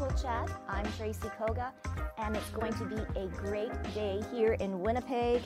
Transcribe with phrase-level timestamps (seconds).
[0.00, 0.50] Virtual Chat.
[0.66, 1.74] I'm Tracy Koga,
[2.16, 5.42] and it's going to be a great day here in Winnipeg.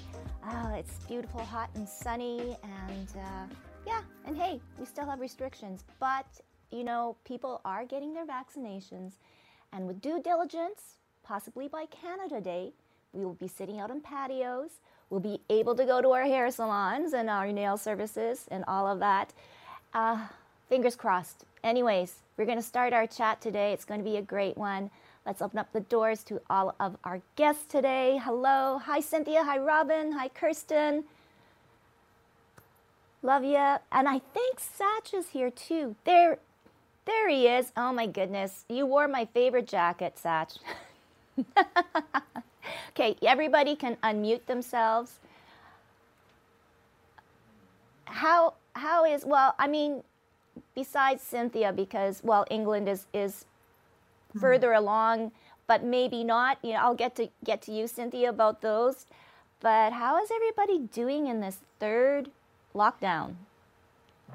[0.46, 3.54] Uh, it's beautiful, hot, and sunny, and uh,
[3.84, 6.26] yeah, and hey, we still have restrictions, but
[6.70, 9.14] you know, people are getting their vaccinations,
[9.72, 12.72] and with due diligence, possibly by Canada Day,
[13.12, 14.78] we will be sitting out on patios.
[15.10, 18.86] We'll be able to go to our hair salons and our nail services and all
[18.86, 19.32] of that.
[19.92, 20.28] Uh,
[20.68, 21.44] fingers crossed.
[21.64, 23.72] Anyways, we're going to start our chat today.
[23.72, 24.90] It's going to be a great one.
[25.24, 28.20] Let's open up the doors to all of our guests today.
[28.22, 28.78] Hello.
[28.84, 29.42] Hi, Cynthia.
[29.42, 30.12] Hi, Robin.
[30.12, 31.04] Hi, Kirsten.
[33.22, 33.78] Love ya.
[33.90, 35.96] And I think Satch is here too.
[36.04, 36.38] There,
[37.06, 37.72] there he is.
[37.78, 38.66] Oh my goodness.
[38.68, 40.58] You wore my favorite jacket, Satch.
[42.90, 45.18] okay, everybody can unmute themselves.
[48.04, 50.02] How how is well, I mean,
[50.74, 53.44] besides Cynthia, because well, England is is
[54.30, 54.40] mm-hmm.
[54.40, 55.32] further along,
[55.66, 56.58] but maybe not.
[56.62, 59.06] You know, I'll get to get to you, Cynthia, about those.
[59.60, 62.30] But how is everybody doing in this third
[62.74, 63.36] lockdown?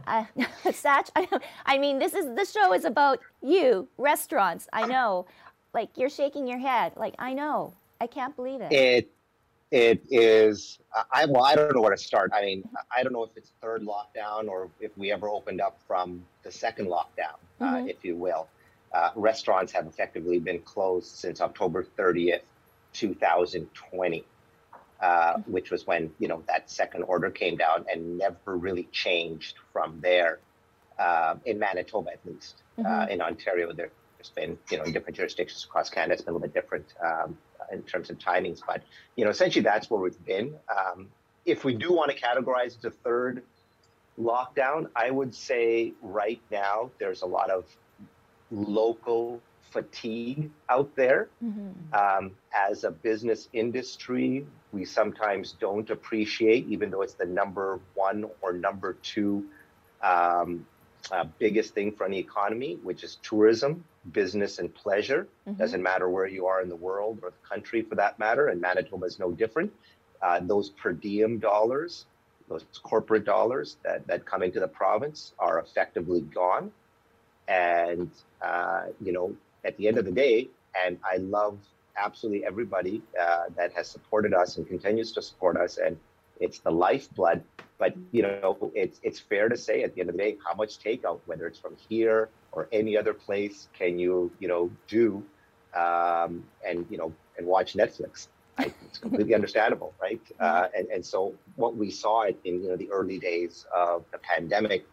[0.08, 0.26] Uh,
[0.66, 1.28] Satch, I,
[1.66, 4.68] I mean, this is the show is about you, restaurants.
[4.74, 5.26] I know,
[5.74, 6.94] like you're shaking your head.
[6.96, 8.72] Like I know, I can't believe it.
[8.72, 9.12] It
[9.72, 10.80] it is
[11.12, 13.52] i well i don't know where to start i mean i don't know if it's
[13.62, 17.76] third lockdown or if we ever opened up from the second lockdown uh, mm-hmm.
[17.76, 18.48] uh, if you will
[18.94, 22.42] uh, restaurants have effectively been closed since october 30th
[22.94, 24.26] 2020
[25.02, 25.52] uh, mm-hmm.
[25.52, 30.00] which was when you know that second order came down and never really changed from
[30.02, 30.40] there
[30.98, 33.12] uh, in manitoba at least uh, mm-hmm.
[33.12, 36.38] in ontario there, has been you know in different jurisdictions across canada it's been a
[36.38, 37.38] little bit different um,
[37.72, 38.62] in terms of timings.
[38.66, 38.84] But
[39.16, 40.54] you know, essentially that's where we've been.
[40.70, 41.08] Um,
[41.46, 43.44] if we do want to categorize the third
[44.20, 47.66] lockdown, I would say right now there's a lot of
[48.52, 49.42] local
[49.72, 51.30] fatigue out there.
[51.44, 51.94] Mm-hmm.
[51.94, 58.26] Um, as a business industry, we sometimes don't appreciate, even though it's the number one
[58.42, 59.46] or number two
[60.02, 60.66] um,
[61.12, 65.28] uh, biggest thing for any economy, which is tourism, business, and pleasure.
[65.48, 65.58] Mm-hmm.
[65.58, 68.62] Doesn't matter where you are in the world or the country for that matter, and
[68.62, 69.72] Manitoba is no different.
[70.22, 72.06] Uh, those per diem dollars,
[72.48, 76.72] those corporate dollars that, that come into the province are effectively gone.
[77.48, 80.50] And, uh, you know, at the end of the day,
[80.86, 81.58] and I love
[81.98, 85.78] absolutely everybody uh, that has supported us and continues to support us.
[85.78, 85.98] And
[86.40, 87.44] it's the lifeblood
[87.80, 90.54] but you know, it's it's fair to say at the end of the day, how
[90.54, 95.24] much takeout, whether it's from here or any other place, can you you know do,
[95.74, 98.28] um, and you know, and watch Netflix.
[98.58, 100.22] I, it's completely understandable, right?
[100.40, 104.18] Uh, and and so what we saw in you know the early days of the
[104.18, 104.86] pandemic,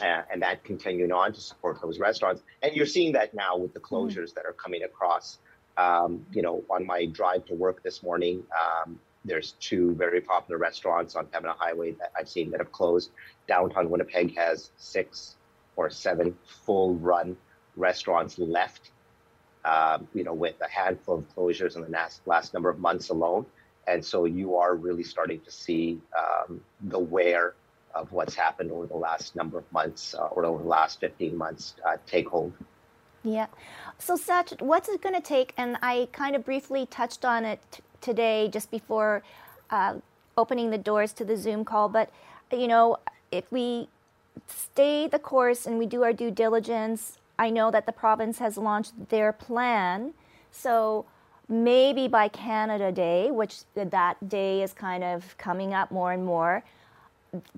[0.00, 3.74] uh, and that continuing on to support those restaurants, and you're seeing that now with
[3.74, 3.94] the mm-hmm.
[3.94, 4.34] closures mm.
[4.34, 5.38] that are coming across.
[5.76, 10.58] Um, you know, on my drive to work this morning, um, there's two very popular
[10.58, 13.10] restaurants on Pembina Highway that I've seen that have closed.
[13.46, 15.36] Downtown Winnipeg has six
[15.76, 17.36] or seven full run
[17.76, 18.90] restaurants left,
[19.64, 23.10] um, you know, with a handful of closures in the last, last number of months
[23.10, 23.44] alone.
[23.86, 27.54] And so you are really starting to see um, the wear
[27.94, 31.36] of what's happened over the last number of months uh, or over the last 15
[31.36, 32.52] months uh, take hold.
[33.22, 33.46] Yeah.
[33.98, 35.52] So, Satch, what's it going to take?
[35.56, 39.22] And I kind of briefly touched on it today just before
[39.70, 39.94] uh,
[40.36, 41.88] opening the doors to the Zoom call.
[41.88, 42.10] But,
[42.52, 42.98] you know,
[43.30, 43.88] if we
[44.46, 48.56] stay the course and we do our due diligence, I know that the province has
[48.56, 50.14] launched their plan.
[50.50, 51.06] So
[51.48, 56.62] maybe by Canada Day, which that day is kind of coming up more and more,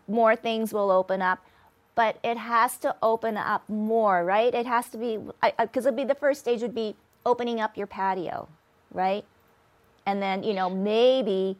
[0.06, 1.44] more things will open up.
[1.94, 4.54] But it has to open up more, right?
[4.54, 5.18] It has to be,
[5.58, 6.96] because it'll be the first stage would be
[7.26, 8.48] opening up your patio,
[8.92, 9.24] right?
[10.06, 11.56] And then you know maybe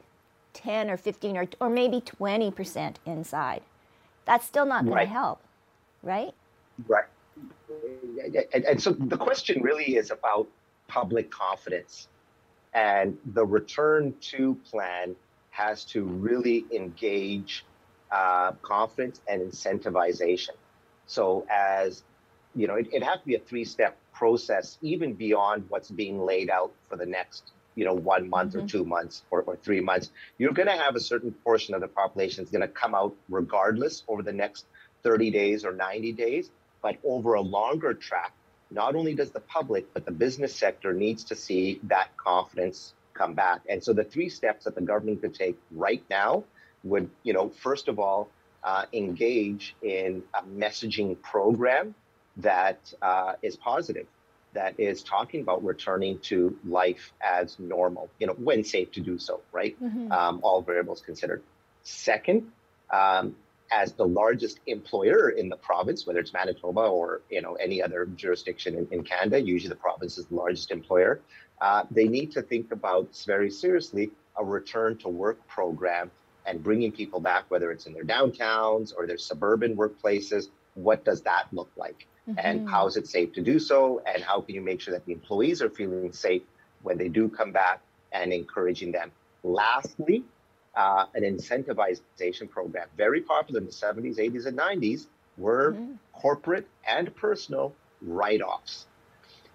[0.55, 3.63] 10 or 15 or, or maybe 20% inside.
[4.27, 5.05] That's still not going right.
[5.05, 5.43] to help
[6.03, 6.35] right?
[6.87, 7.05] Right.
[8.53, 10.49] And, and so the question really is about
[10.89, 12.09] public confidence.
[12.75, 15.15] And the return to plan
[15.51, 17.65] has to really engage
[18.11, 20.51] uh, confidence and incentivization.
[21.07, 22.03] So as
[22.55, 26.51] you know it, it has to be a three-step process even beyond what's being laid
[26.51, 28.65] out for the next you know one month mm-hmm.
[28.65, 31.81] or two months or, or three months you're going to have a certain portion of
[31.81, 34.67] the population is going to come out regardless over the next
[35.03, 36.51] 30 days or 90 days.
[36.81, 38.33] But over a longer track
[38.71, 43.35] not only does the public but the business sector needs to see that confidence come
[43.35, 43.61] back.
[43.69, 46.45] And so the three steps that the government could take right now
[46.85, 48.29] would you know first of all
[48.65, 51.95] uh, engage in a messaging program
[52.39, 54.07] that uh, is positive
[54.55, 59.19] that is talking about returning to life as normal, you know, when safe to do
[59.19, 59.81] so, right?
[59.83, 60.13] Mm-hmm.
[60.13, 61.43] Um, all variables considered.
[61.83, 62.51] Second,
[62.91, 63.35] um,
[63.73, 68.07] as the largest employer in the province, whether it's Manitoba or you know any other
[68.17, 71.21] jurisdiction in, in Canada, usually the province is the largest employer.
[71.61, 76.11] Uh, they need to think about very seriously a return to work program
[76.45, 80.49] and bringing people back, whether it's in their downtowns or their suburban workplaces.
[80.75, 82.07] What does that look like?
[82.29, 82.39] Mm-hmm.
[82.39, 84.03] And how is it safe to do so?
[84.07, 86.43] And how can you make sure that the employees are feeling safe
[86.83, 87.81] when they do come back
[88.13, 89.11] and encouraging them?
[89.43, 90.25] Lastly,
[90.77, 95.93] uh, an incentivization program, very popular in the 70s, 80s, and 90s, were mm-hmm.
[96.13, 98.87] corporate and personal write offs.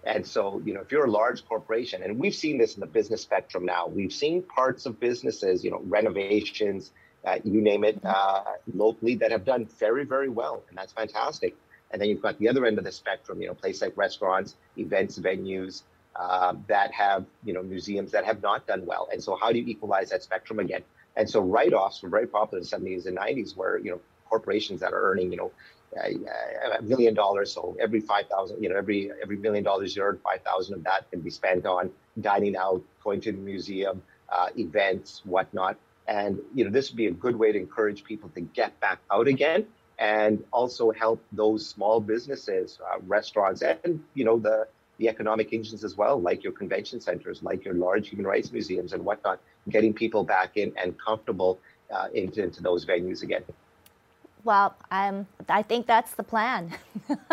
[0.04, 2.86] And so, you know, if you're a large corporation, and we've seen this in the
[2.86, 6.92] business spectrum now, we've seen parts of businesses, you know, renovations,
[7.24, 8.06] uh, you name it, mm-hmm.
[8.06, 10.62] uh, locally that have done very, very well.
[10.68, 11.56] And that's fantastic.
[11.90, 14.56] And then you've got the other end of the spectrum, you know, places like restaurants,
[14.76, 15.82] events, venues
[16.16, 19.08] uh, that have, you know, museums that have not done well.
[19.12, 20.82] And so how do you equalize that spectrum again?
[21.16, 24.80] And so write-offs were very popular in the 70s and 90s where, you know, corporations
[24.80, 25.52] that are earning, you know,
[25.96, 27.52] a million dollars.
[27.52, 31.20] So every 5,000, you know, every, every million dollars you earn, 5,000 of that can
[31.20, 31.90] be spent on
[32.20, 35.76] dining out, going to the museum, uh, events, whatnot.
[36.06, 39.00] And, you know, this would be a good way to encourage people to get back
[39.10, 39.66] out again
[39.98, 44.66] and also help those small businesses, uh, restaurants, and you know the
[44.98, 48.92] the economic engines as well, like your convention centers, like your large human rights museums
[48.92, 49.38] and whatnot,
[49.70, 51.58] getting people back in and comfortable
[51.94, 53.44] uh, into, into those venues again.
[54.44, 56.72] Well, um, I think that's the plan,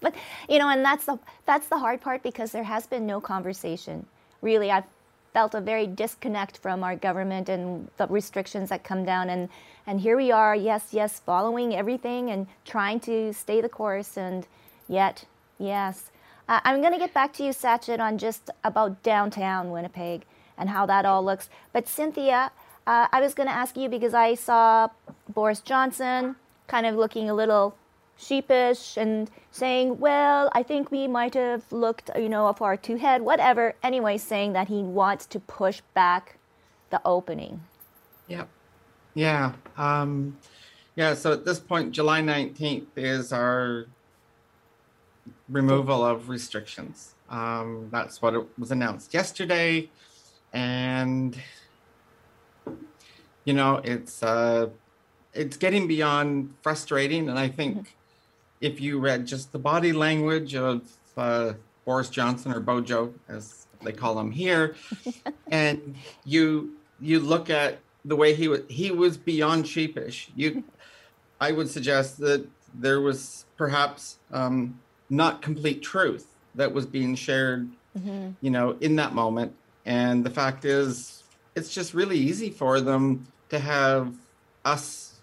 [0.00, 0.14] but
[0.48, 4.06] you know, and that's the that's the hard part because there has been no conversation.
[4.42, 4.84] Really, I've
[5.32, 9.30] felt a very disconnect from our government and the restrictions that come down.
[9.30, 9.48] And
[9.86, 14.16] and here we are yes yes following everything and trying to stay the course.
[14.16, 14.46] And
[14.88, 15.24] yet
[15.58, 16.10] yes.
[16.48, 20.24] Uh, i'm going to get back to you Sachit on just about downtown winnipeg
[20.58, 21.48] and how that all looks.
[21.72, 22.50] But cynthia
[22.86, 24.88] uh, i was going to ask you because i saw
[25.32, 26.36] boris johnson
[26.66, 27.76] kind of looking a little
[28.22, 32.94] sheepish and saying, well, I think we might have looked, you know, a far too
[32.94, 33.74] ahead, whatever.
[33.82, 36.38] Anyway, saying that he wants to push back
[36.90, 37.62] the opening.
[38.28, 38.48] Yep.
[39.14, 39.52] Yeah.
[39.76, 40.38] Um,
[40.96, 41.14] yeah.
[41.14, 43.86] So at this point, July 19th is our
[45.48, 47.14] removal of restrictions.
[47.28, 49.90] Um, that's what it was announced yesterday.
[50.52, 51.36] And,
[53.44, 54.68] you know, it's, uh,
[55.34, 57.28] it's getting beyond frustrating.
[57.28, 57.98] And I think mm-hmm
[58.62, 60.82] if you read just the body language of
[61.16, 61.52] uh,
[61.84, 64.76] Boris Johnson or Bojo, as they call him here,
[65.50, 70.30] and you you look at the way he was he was beyond sheepish.
[70.34, 70.64] You,
[71.40, 74.80] I would suggest that there was perhaps um,
[75.10, 77.68] not complete truth that was being shared,
[77.98, 78.30] mm-hmm.
[78.40, 79.54] you know, in that moment.
[79.84, 81.24] And the fact is,
[81.56, 84.14] it's just really easy for them to have
[84.64, 85.20] us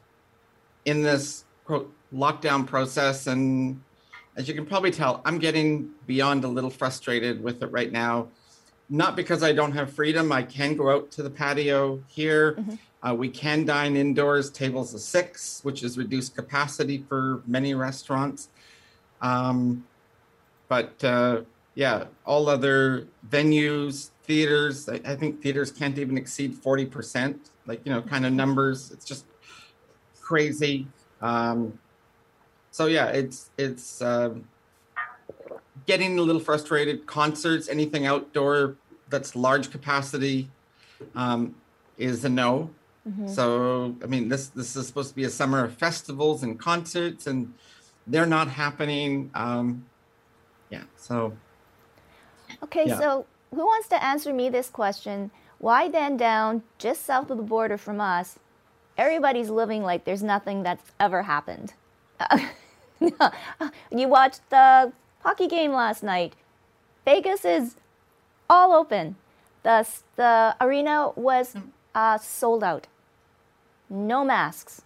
[0.84, 3.28] in this quote lockdown process.
[3.28, 3.82] And
[4.36, 8.28] as you can probably tell, I'm getting beyond a little frustrated with it right now.
[8.90, 10.32] Not because I don't have freedom.
[10.32, 12.54] I can go out to the patio here.
[12.54, 12.76] Mm-hmm.
[13.02, 18.50] Uh, we can dine indoors, tables of six, which is reduced capacity for many restaurants.
[19.22, 19.86] Um,
[20.68, 21.42] but uh,
[21.76, 27.92] yeah, all other venues, theaters, I, I, think theaters can't even exceed 40%, like, you
[27.92, 28.92] know, kind of numbers.
[28.92, 29.26] It's just
[30.22, 30.88] crazy.
[31.22, 31.80] Um,
[32.80, 34.48] so yeah, it's it's um,
[35.86, 37.06] getting a little frustrated.
[37.06, 38.78] Concerts, anything outdoor
[39.10, 40.50] that's large capacity,
[41.14, 41.54] um,
[41.98, 42.70] is a no.
[43.06, 43.28] Mm-hmm.
[43.28, 47.28] So I mean, this this is supposed to be a summer of festivals and concerts,
[47.28, 47.54] and
[48.08, 49.30] they're not happening.
[49.34, 49.86] Um,
[50.70, 50.84] yeah.
[50.96, 51.34] So.
[52.64, 52.98] Okay, yeah.
[52.98, 55.32] so who wants to answer me this question?
[55.58, 58.40] Why then down just south of the border from us,
[58.98, 61.74] everybody's living like there's nothing that's ever happened?
[63.92, 64.92] you watched the
[65.24, 66.34] hockey game last night.
[67.06, 67.76] Vegas is
[68.50, 69.16] all open.
[69.64, 71.56] The, the arena was
[71.96, 72.88] uh, sold out.
[73.90, 74.82] No masks.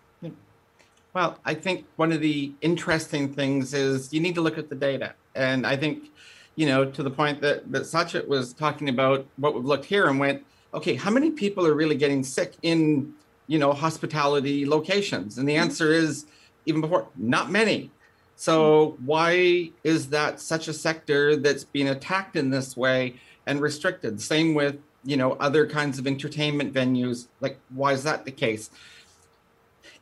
[1.14, 4.76] Well, I think one of the interesting things is you need to look at the
[4.76, 5.14] data.
[5.36, 6.10] And I think
[6.56, 10.08] you know, to the point that, that Sachit was talking about what we've looked here
[10.08, 13.14] and went, okay, how many people are really getting sick in,
[13.48, 15.38] you know, hospitality locations?
[15.38, 15.64] And the mm-hmm.
[15.64, 16.26] answer is
[16.66, 17.92] even before, not many.
[18.36, 24.22] So why is that such a sector that's being attacked in this way and restricted?
[24.22, 27.28] Same with, you know, other kinds of entertainment venues.
[27.40, 28.70] Like, why is that the case?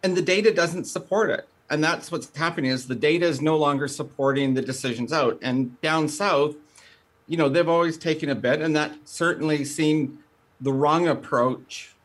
[0.03, 3.57] And the data doesn't support it and that's what's happening is the data is no
[3.57, 6.55] longer supporting the decisions out and down south
[7.27, 10.19] you know they've always taken a bit and that certainly seemed
[10.59, 11.95] the wrong approach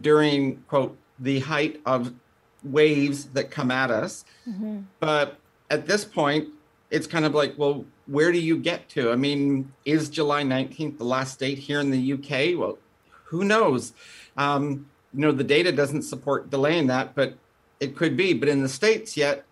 [0.00, 2.14] during quote the height of
[2.62, 4.78] waves that come at us mm-hmm.
[5.00, 5.38] but
[5.70, 6.48] at this point
[6.90, 10.98] it's kind of like well where do you get to i mean is july 19th
[10.98, 12.78] the last date here in the uk well
[13.24, 13.92] who knows
[14.36, 17.34] um, you know the data doesn't support delaying that but
[17.80, 18.34] it could be.
[18.34, 19.44] But in the States, yet,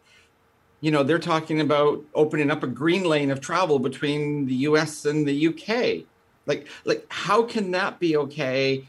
[0.81, 5.07] you know, they're talking about opening up a green lane of travel between the US
[5.07, 6.05] and the UK.
[6.47, 8.87] Like, like how can that be okay?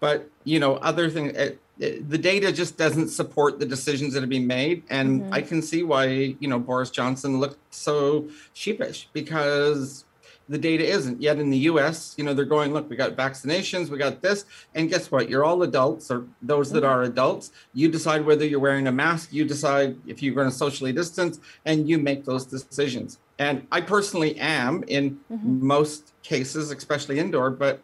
[0.00, 4.28] But, you know, other things, eh, the data just doesn't support the decisions that are
[4.28, 4.84] being made.
[4.90, 5.34] And mm-hmm.
[5.34, 6.06] I can see why,
[6.38, 10.04] you know, Boris Johnson looked so sheepish because
[10.48, 12.14] the data isn't yet in the US.
[12.16, 14.44] You know, they're going, look, we got vaccinations, we got this.
[14.74, 15.28] And guess what?
[15.28, 17.50] You're all adults or those that are adults.
[17.72, 21.40] You decide whether you're wearing a mask, you decide if you're going to socially distance,
[21.64, 23.18] and you make those decisions.
[23.38, 25.66] And I personally am in mm-hmm.
[25.66, 27.80] most cases, especially indoor, but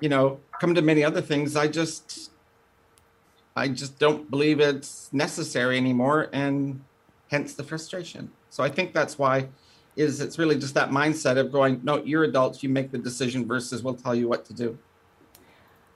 [0.00, 2.31] you know, come to many other things, I just
[3.54, 6.82] I just don't believe it's necessary anymore and
[7.30, 8.30] hence the frustration.
[8.50, 9.48] So I think that's why
[9.96, 13.46] is it's really just that mindset of going, no, you're adults, you make the decision
[13.46, 14.78] versus we'll tell you what to do.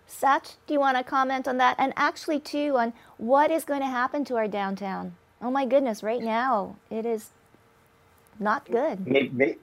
[0.06, 1.76] Sach, do you want to comment on that?
[1.78, 5.16] And actually, too, on what is going to happen to our downtown?
[5.42, 7.30] Oh my goodness, right now it is
[8.38, 9.06] not good.
[9.06, 9.56] Maybe,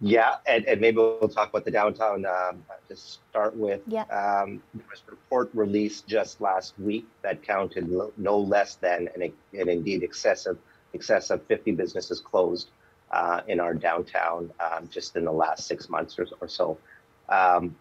[0.00, 3.82] yeah, and, and maybe we'll talk about the downtown um, to start with.
[3.86, 4.02] Yeah.
[4.02, 9.32] Um, there was a report released just last week that counted no less than, and,
[9.58, 10.56] and indeed excessive,
[10.94, 12.70] excessive 50 businesses closed
[13.10, 16.78] uh, in our downtown um, just in the last six months or, or so.
[17.28, 17.76] Um,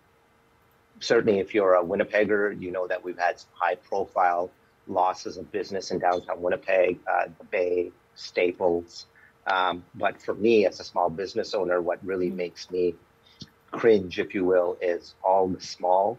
[0.99, 4.51] certainly, if you're a Winnipegger, you know that we've had some high profile
[4.87, 9.05] losses of business in downtown Winnipeg, uh, the Bay, Staples.
[9.49, 12.37] Um, but for me, as a small business owner, what really mm-hmm.
[12.37, 12.95] makes me
[13.71, 16.17] cringe, if you will, is all the small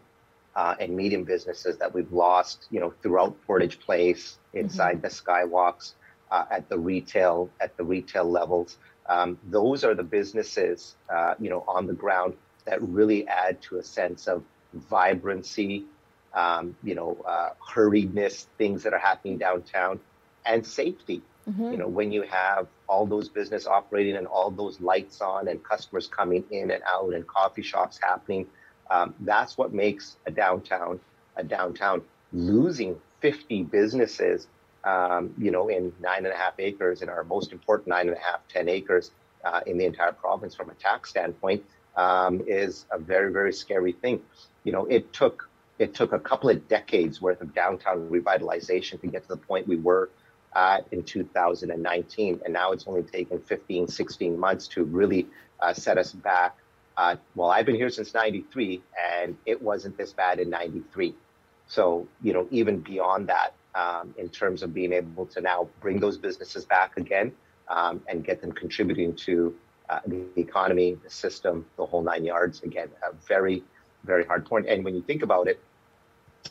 [0.55, 5.01] uh, and medium businesses that we've lost, you know, throughout Portage Place, inside mm-hmm.
[5.01, 5.93] the skywalks,
[6.29, 8.77] uh, at the retail, at the retail levels.
[9.07, 12.35] Um, those are the businesses, uh, you know, on the ground
[12.65, 15.85] that really add to a sense of vibrancy,
[16.33, 19.99] um, you know, uh, hurriedness, things that are happening downtown,
[20.45, 21.21] and safety.
[21.49, 21.71] Mm-hmm.
[21.71, 25.63] You know, when you have all those business operating and all those lights on and
[25.63, 28.45] customers coming in and out and coffee shops happening,
[28.89, 30.99] um, that's what makes a downtown
[31.37, 32.01] a downtown.
[32.33, 34.47] Losing 50 businesses
[34.83, 38.17] um, you know, in nine and a half acres, in our most important nine and
[38.17, 39.11] a half, 10 acres
[39.45, 41.63] uh, in the entire province from a tax standpoint,
[41.95, 44.21] um, is a very, very scary thing.
[44.63, 45.47] You know, it took
[45.79, 49.67] it took a couple of decades worth of downtown revitalization to get to the point
[49.67, 50.09] we were
[50.55, 52.41] at in 2019.
[52.43, 55.27] And now it's only taken 15, 16 months to really
[55.59, 56.57] uh, set us back.
[56.97, 58.81] Uh, well, I've been here since 93
[59.13, 61.15] and it wasn't this bad in 93.
[61.67, 65.99] So, you know, even beyond that, um, in terms of being able to now bring
[65.99, 67.31] those businesses back again
[67.69, 69.55] um, and get them contributing to
[69.89, 72.61] uh, the economy, the system, the whole nine yards.
[72.63, 73.63] Again, a very,
[74.03, 74.67] very hard point.
[74.67, 75.59] And when you think about it,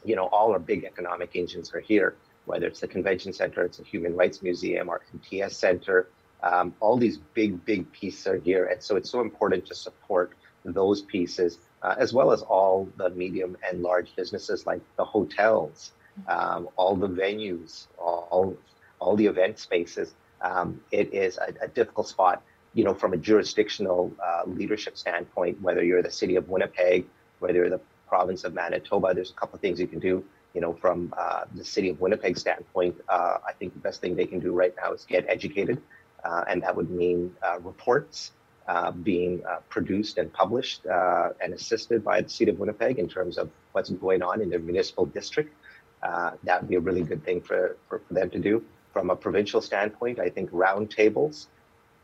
[0.04, 2.14] you know, all our big economic engines are here,
[2.50, 6.08] whether it's the convention center, it's the Human Rights Museum, our MTS Center,
[6.42, 8.64] um, all these big, big pieces are here.
[8.66, 10.32] And so it's so important to support
[10.64, 15.92] those pieces, uh, as well as all the medium and large businesses like the hotels,
[16.26, 18.56] um, all the venues, all,
[18.98, 20.14] all the event spaces.
[20.40, 22.42] Um, it is a, a, difficult spot,
[22.74, 27.06] you know, from a jurisdictional uh, leadership standpoint, whether you're the city of Winnipeg,
[27.38, 30.24] whether you're the province of Manitoba, there's a couple of things you can do.
[30.54, 34.16] You know, from uh, the city of Winnipeg standpoint, uh, I think the best thing
[34.16, 35.80] they can do right now is get educated.
[36.24, 38.32] Uh, and that would mean uh, reports
[38.68, 43.50] uh, being produced and published and assisted by the city of Winnipeg in terms of
[43.72, 45.54] what's going on in their municipal district
[46.02, 48.64] uh, that would be a really good thing for, for, for, them to do.
[48.92, 51.46] From a provincial standpoint, I think roundtables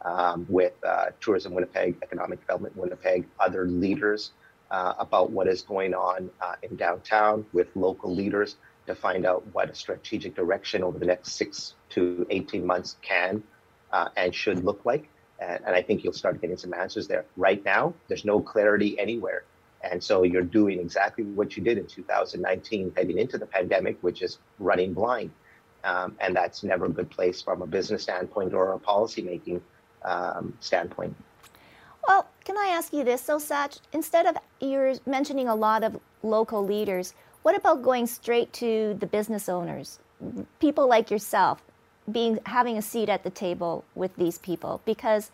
[0.02, 4.32] um, with uh, Tourism Winnipeg, Economic Development Winnipeg, other leaders
[4.70, 8.56] uh, about what is going on uh, in downtown with local leaders
[8.86, 13.42] to find out what a strategic direction over the next six to 18 months can
[13.92, 15.08] uh, and should look like.
[15.38, 17.24] And, and I think you'll start getting some answers there.
[17.36, 19.44] Right now, there's no clarity anywhere.
[19.82, 24.22] And so you're doing exactly what you did in 2019 heading into the pandemic, which
[24.22, 25.30] is running blind.
[25.84, 29.60] Um, and that's never a good place from a business standpoint or a policymaking
[30.04, 31.14] um, standpoint.
[32.08, 33.22] Well, can I ask you this?
[33.22, 33.40] So,
[33.92, 37.12] instead of you're mentioning a lot of local leaders,
[37.42, 39.98] what about going straight to the business owners,
[40.60, 41.60] people like yourself,
[42.10, 44.80] being having a seat at the table with these people?
[44.84, 45.32] Because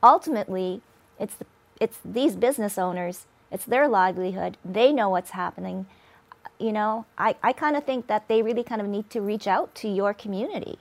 [0.00, 0.80] ultimately,
[1.18, 1.46] it's the,
[1.80, 4.56] it's these business owners, it's their livelihood.
[4.64, 5.86] They know what's happening.
[6.60, 9.48] You know, I, I kind of think that they really kind of need to reach
[9.48, 10.78] out to your community.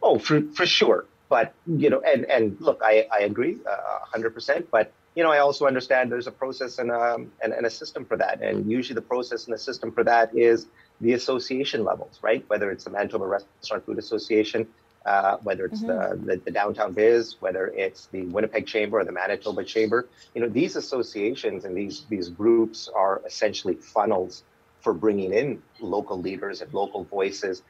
[0.00, 4.32] Oh, for, for sure but you know, and and look, I I agree, uh, hundred
[4.32, 4.68] uh, percent.
[4.70, 8.04] But you know, I also understand there's a process and um and, and a system
[8.04, 10.66] for that, and usually the process and the system for that is
[11.00, 12.44] the association levels, right?
[12.48, 14.66] Whether it's the Manitoba Restaurant Food Association,
[15.04, 16.26] uh, whether it's mm-hmm.
[16.26, 20.40] the, the, the downtown biz, whether it's the Winnipeg Chamber or the Manitoba Chamber, you
[20.40, 24.42] know, these associations and these these groups are essentially funnels
[24.80, 27.62] for bringing in local leaders and local voices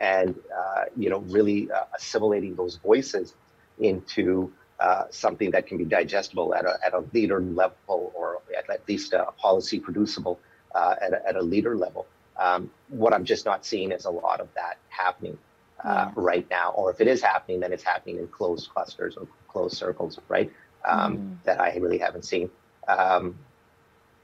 [0.00, 3.34] and uh, you know really uh, assimilating those voices
[3.78, 8.88] into uh, something that can be digestible at a, at a leader level or at,
[8.88, 10.38] least a policy producible
[10.74, 12.06] uh, at, a, at a leader level.
[12.36, 15.38] Um, what I'm just not seeing is a lot of that happening
[15.84, 16.12] uh, yeah.
[16.16, 19.76] right now, or if it is happening, then it's happening in closed clusters or closed
[19.76, 20.50] circles, right?
[20.84, 21.44] Um, mm.
[21.44, 22.50] That I really haven't seen.
[22.88, 23.38] Um,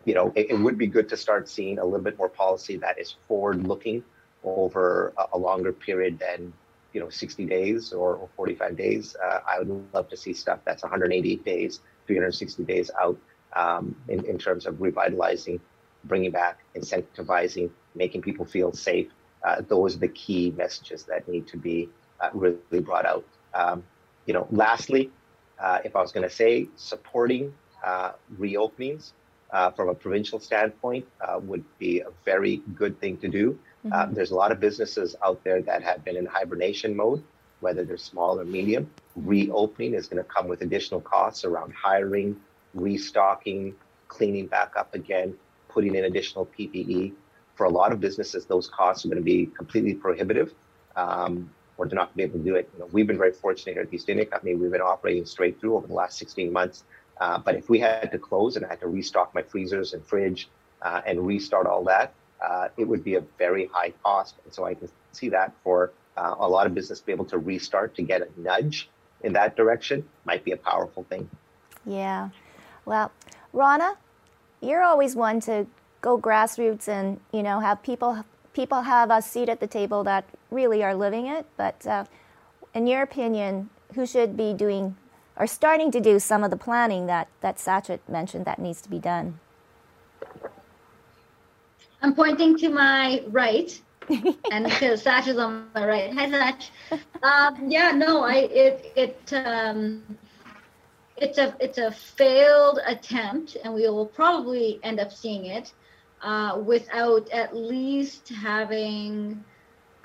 [0.04, 2.76] you know, it, it, would be good to start seeing a little bit more policy
[2.78, 4.02] that is forward looking
[4.44, 6.52] over a, longer period than
[6.92, 9.16] you know 60 days or, or 45 days.
[9.22, 13.18] Uh, I would love to see stuff that's 180 days, 360 days out
[13.54, 15.60] um, in, in terms of revitalizing,
[16.04, 19.08] bringing back, incentivizing, making people feel safe.
[19.42, 21.88] Uh, those are the key messages that need to be
[22.20, 23.24] uh, really brought out.
[23.54, 23.82] Um,
[24.26, 25.10] you know, lastly,
[25.58, 27.52] uh, if I was going to say supporting
[27.84, 29.12] uh, reopenings
[29.52, 31.06] uh, from a provincial standpoint
[31.42, 33.58] would be a very good thing to do.
[33.84, 33.92] Mm-hmm.
[33.92, 37.22] Uh, there's a lot of businesses out there that have been in hibernation mode,
[37.60, 38.90] whether they're small or medium.
[39.16, 42.36] Reopening is going to come with additional costs around hiring,
[42.74, 43.74] restocking,
[44.08, 45.34] cleaning back up again,
[45.68, 47.12] putting in additional PPE.
[47.54, 50.52] For a lot of businesses, those costs are going to be completely prohibitive,
[50.96, 52.70] um, or they're not going to be able to do it.
[52.74, 54.54] You know, we've been very fortunate here at the East India Company.
[54.54, 56.84] We've been operating straight through over the last 16 months.
[57.20, 60.04] Uh, but if we had to close and I had to restock my freezers and
[60.04, 60.48] fridge
[60.80, 64.36] uh, and restart all that, uh, it would be a very high cost.
[64.44, 67.38] And so I can see that for uh, a lot of business be able to
[67.38, 68.88] restart to get a nudge
[69.22, 71.28] in that direction might be a powerful thing.
[71.84, 72.30] Yeah.
[72.84, 73.12] Well,
[73.52, 73.96] Rana,
[74.60, 75.66] you're always one to
[76.00, 80.24] go grassroots and you know have people people have a seat at the table that
[80.50, 81.46] really are living it.
[81.56, 82.04] But uh,
[82.74, 84.96] in your opinion, who should be doing
[85.36, 88.88] or starting to do some of the planning that that Sachit mentioned that needs to
[88.88, 89.38] be done?
[92.02, 93.78] I'm pointing to my right,
[94.50, 96.12] and Sash is on my right.
[96.14, 96.70] Hi, Sash.
[97.22, 100.02] Um, yeah, no, I it it um,
[101.18, 105.74] it's a it's a failed attempt, and we will probably end up seeing it
[106.22, 109.44] uh, without at least having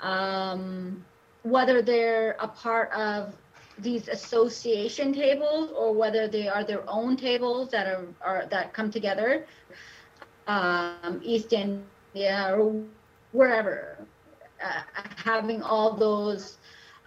[0.02, 1.02] um,
[1.44, 3.34] whether they're a part of
[3.78, 8.90] these association tables or whether they are their own tables that are, are that come
[8.90, 9.46] together
[10.46, 12.82] um, East India or
[13.32, 13.98] wherever,
[14.62, 14.82] uh,
[15.16, 16.58] having all those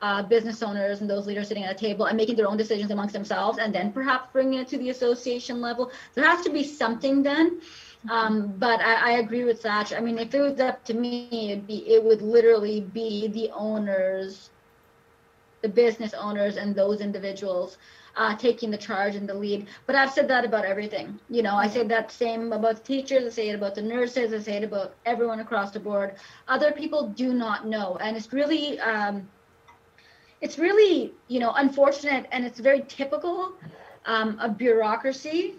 [0.01, 2.91] uh, business owners and those leaders sitting at a table and making their own decisions
[2.91, 5.91] amongst themselves, and then perhaps bringing it to the association level.
[6.15, 7.61] There has to be something done.
[8.09, 9.91] Um, but I, I, agree with Sach.
[9.91, 13.51] I mean, if it was up to me, it'd be it would literally be the
[13.51, 14.51] owners,
[15.61, 17.77] the business owners, and those individuals
[18.15, 19.67] uh, taking the charge and the lead.
[19.85, 21.19] But I've said that about everything.
[21.29, 24.33] You know, I say that same about the teachers, I say it about the nurses,
[24.33, 26.15] I say it about everyone across the board.
[26.47, 27.97] Other people do not know.
[28.01, 29.27] And it's really, um,
[30.41, 33.53] it's really, you know, unfortunate and it's very typical
[34.05, 35.55] um, of bureaucracy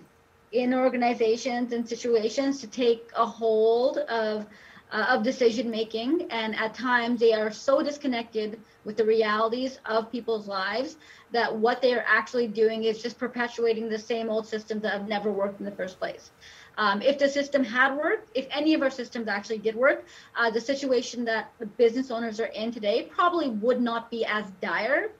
[0.52, 4.46] in organizations and situations to take a hold of
[4.92, 10.10] uh, of decision making and at times they are so disconnected with the realities of
[10.10, 10.96] people's lives
[11.32, 15.30] that what they're actually doing is just perpetuating the same old systems that have never
[15.30, 16.30] worked in the first place
[16.78, 20.50] um, if the system had worked if any of our systems actually did work uh,
[20.50, 25.10] the situation that the business owners are in today probably would not be as dire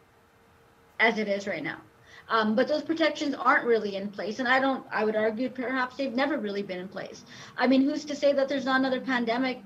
[0.99, 1.79] as it is right now
[2.31, 4.39] um, but those protections aren't really in place.
[4.39, 7.25] And I don't, I would argue perhaps they've never really been in place.
[7.59, 9.63] I mean, who's to say that there's not another pandemic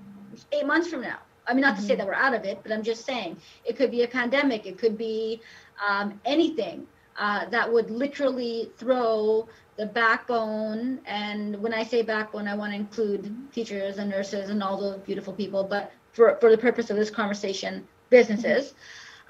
[0.51, 1.19] eight months from now?
[1.47, 1.83] I mean, not mm-hmm.
[1.83, 1.99] to say mm-hmm.
[1.99, 4.79] that we're out of it, but I'm just saying it could be a pandemic, it
[4.79, 5.43] could be
[5.87, 6.87] um, anything
[7.19, 11.01] uh, that would literally throw the backbone.
[11.07, 14.99] And when i say backbone i want to include teachers and nurses and all those
[15.01, 18.75] beautiful people but for, for the purpose of this conversation businesses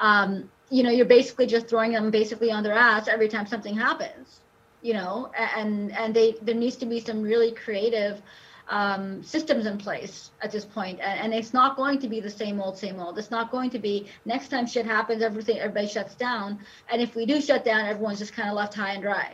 [0.00, 3.76] um, you know you're basically just throwing them basically on their ass every time something
[3.76, 4.40] happens
[4.82, 8.20] you know and and they there needs to be some really creative
[8.68, 12.30] um, systems in place at this point and, and it's not going to be the
[12.30, 13.18] same old same old.
[13.18, 16.58] It's not going to be next time shit happens everything everybody shuts down
[16.90, 19.32] and if we do shut down everyone's just kind of left high and dry.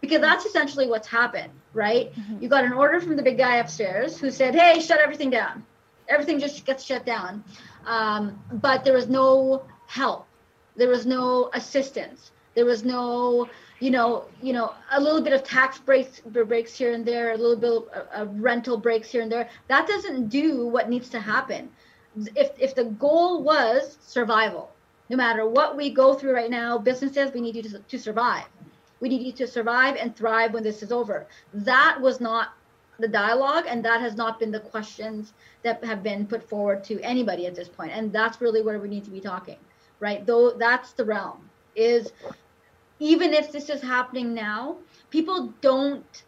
[0.00, 2.12] Because that's essentially what's happened right?
[2.14, 2.42] Mm-hmm.
[2.42, 5.64] you got an order from the big guy upstairs who said hey shut everything down.
[6.08, 7.42] Everything just gets shut down.
[7.84, 10.26] Um, but there was no help.
[10.76, 12.30] There was no assistance.
[12.54, 13.48] There was no
[13.80, 17.36] you know, you know, a little bit of tax breaks breaks here and there, a
[17.36, 17.70] little bit
[18.12, 19.48] of, rental breaks here and there.
[19.68, 21.70] That doesn't do what needs to happen.
[22.34, 24.72] If if the goal was survival,
[25.10, 28.46] no matter what we go through right now, businesses, we need you to, to survive.
[29.00, 31.26] We need you to survive and thrive when this is over.
[31.52, 32.54] That was not
[32.98, 36.98] the dialogue, and that has not been the questions that have been put forward to
[37.02, 37.92] anybody at this point.
[37.92, 39.58] And that's really where we need to be talking,
[40.00, 40.24] right?
[40.24, 42.10] Though that's the realm is
[42.98, 44.76] even if this is happening now,
[45.10, 46.24] people don't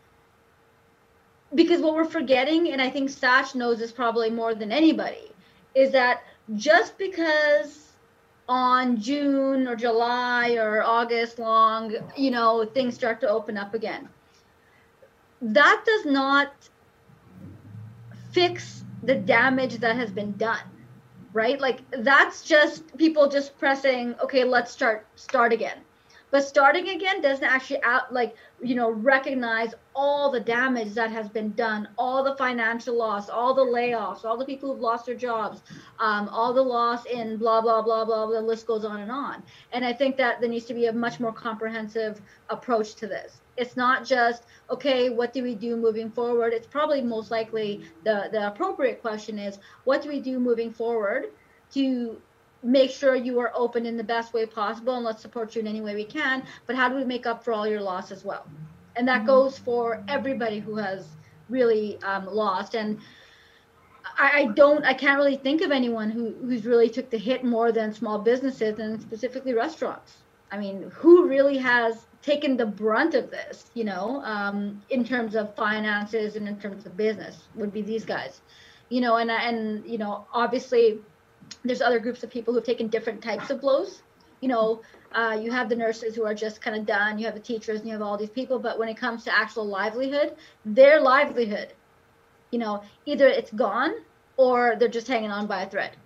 [1.55, 5.33] because what we're forgetting, and I think Satch knows this probably more than anybody,
[5.75, 6.23] is that
[6.57, 7.93] just because
[8.49, 14.11] on June or July or August long, you know, things start to open up again,
[15.41, 16.53] that does not
[18.33, 20.61] fix the damage that has been done
[21.33, 21.61] right?
[21.61, 25.79] Like that's just people just pressing okay let's start start again
[26.31, 31.29] but starting again doesn't actually out like you know recognize all the damage that has
[31.29, 35.15] been done all the financial loss all the layoffs all the people who've lost their
[35.15, 35.63] jobs
[36.01, 39.43] um, all the loss in blah blah blah blah the list goes on and on.
[39.73, 43.41] And i think that there needs to be a much more comprehensive approach to this.
[43.57, 46.53] It's not just okay what do we do moving forward?
[46.53, 51.27] It's probably most likely the the appropriate question is what do we do moving forward
[51.73, 52.21] to
[52.63, 55.67] make sure you are open in the best way possible and let's support you in
[55.67, 58.25] any way we can but how do we make up for all your loss as
[58.25, 58.47] well?
[58.97, 59.27] And that mm-hmm.
[59.27, 61.07] goes for everybody who has
[61.49, 62.75] really um, lost.
[62.75, 62.99] And
[64.19, 67.45] I, I, don't i can't really think of anyone who who's really took the hit
[67.45, 70.19] more than small businesses and specifically restaurants.
[70.51, 75.37] I mean who really has taken the brunt of this you know um, in terms
[75.37, 78.41] of finances and in terms of business would be these guys.
[78.89, 80.99] You know and and you know obviously
[81.65, 84.03] there's other groups of people who've taken different types of blows.
[84.41, 84.83] You know,
[85.13, 87.19] uh, you have the nurses who are just kind of done.
[87.19, 88.59] You have the teachers, and you have all these people.
[88.59, 91.73] But when it comes to actual livelihood, their livelihood,
[92.51, 93.95] you know, either it's gone
[94.37, 95.97] or they're just hanging on by a thread.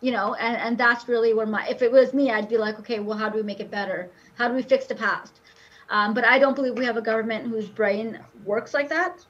[0.00, 2.78] You know, and and that's really where my if it was me, I'd be like,
[2.80, 4.10] okay, well, how do we make it better?
[4.36, 5.40] How do we fix the past?
[5.90, 9.24] Um, but I don't believe we have a government whose brain works like that.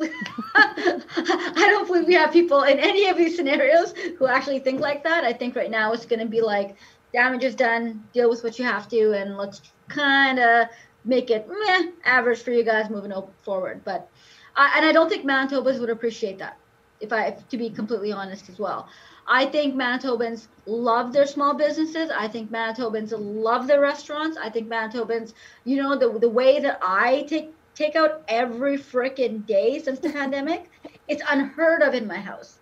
[0.00, 5.04] I don't believe we have people in any of these scenarios who actually think like
[5.04, 5.24] that.
[5.24, 6.76] I think right now it's going to be like
[7.12, 10.68] damage is done, deal with what you have to, and let's kind of
[11.04, 13.82] make it meh, average for you guys moving forward.
[13.84, 14.08] But
[14.56, 16.56] I, and I don't think Manitobans would appreciate that,
[17.00, 18.88] if I to be completely honest as well.
[19.26, 22.10] I think Manitobans love their small businesses.
[22.10, 24.36] I think Manitobans love their restaurants.
[24.36, 25.34] I think Manitobans,
[25.64, 30.70] you know, the the way that I take takeout every freaking day since the pandemic.
[31.08, 32.58] It's unheard of in my house,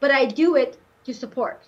[0.00, 1.62] but I do it to support,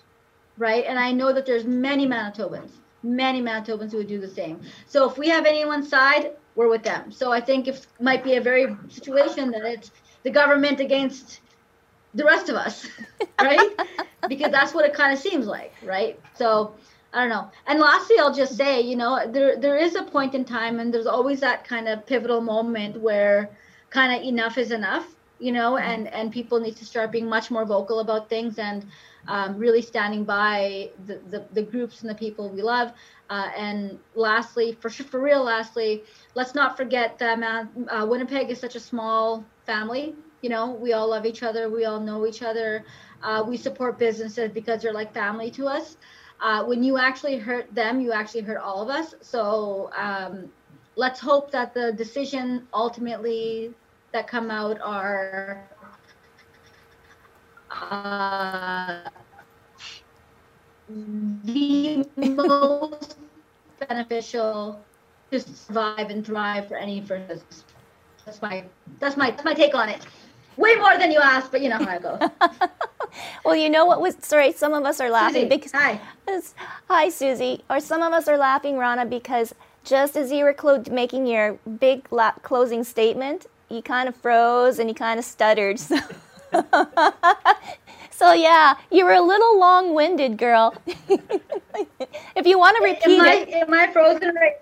[0.57, 0.85] right?
[0.87, 2.71] And I know that there's many Manitobans,
[3.03, 4.61] many Manitobans who would do the same.
[4.87, 7.11] So if we have anyone's side, we're with them.
[7.11, 9.91] So I think it might be a very situation that it's
[10.23, 11.41] the government against
[12.13, 12.87] the rest of us,
[13.41, 13.69] right?
[14.29, 16.19] because that's what it kind of seems like, right?
[16.35, 16.75] So
[17.13, 17.51] I don't know.
[17.67, 20.91] And lastly, I'll just say, you know, there there is a point in time, and
[20.91, 23.51] there's always that kind of pivotal moment where
[23.91, 25.05] kind of enough is enough,
[25.39, 25.87] you know, mm-hmm.
[25.87, 28.87] and and people need to start being much more vocal about things and
[29.27, 32.91] um, really standing by the, the, the groups and the people we love.
[33.29, 38.59] Uh, and lastly, for for real, lastly, let's not forget that man, uh, Winnipeg is
[38.59, 40.15] such a small family.
[40.41, 41.69] You know, we all love each other.
[41.69, 42.83] We all know each other.
[43.21, 45.95] Uh, we support businesses because they're like family to us
[46.43, 49.15] uh, when you actually hurt them, you actually hurt all of us.
[49.21, 50.51] So um,
[50.97, 53.75] let's hope that the decision ultimately
[54.13, 55.71] that come out are
[57.71, 59.09] uh,
[60.87, 63.17] the most
[63.79, 64.85] beneficial
[65.31, 67.65] to survive and thrive for any first.
[68.25, 68.65] That's my
[68.99, 70.05] that's my that's my take on it.
[70.57, 72.19] Way more than you asked, but you know how I go.
[73.45, 74.51] well, you know what was sorry.
[74.53, 75.99] Some of us are laughing Susie, because hi.
[76.87, 80.83] hi, Susie, or some of us are laughing, Rana, because just as you were clo-
[80.91, 85.79] making your big la- closing statement, you kind of froze and you kind of stuttered.
[85.79, 85.97] So.
[88.11, 90.75] so yeah, you were a little long-winded, girl.
[90.85, 94.53] if you want to repeat Am I, it, am I frozen right?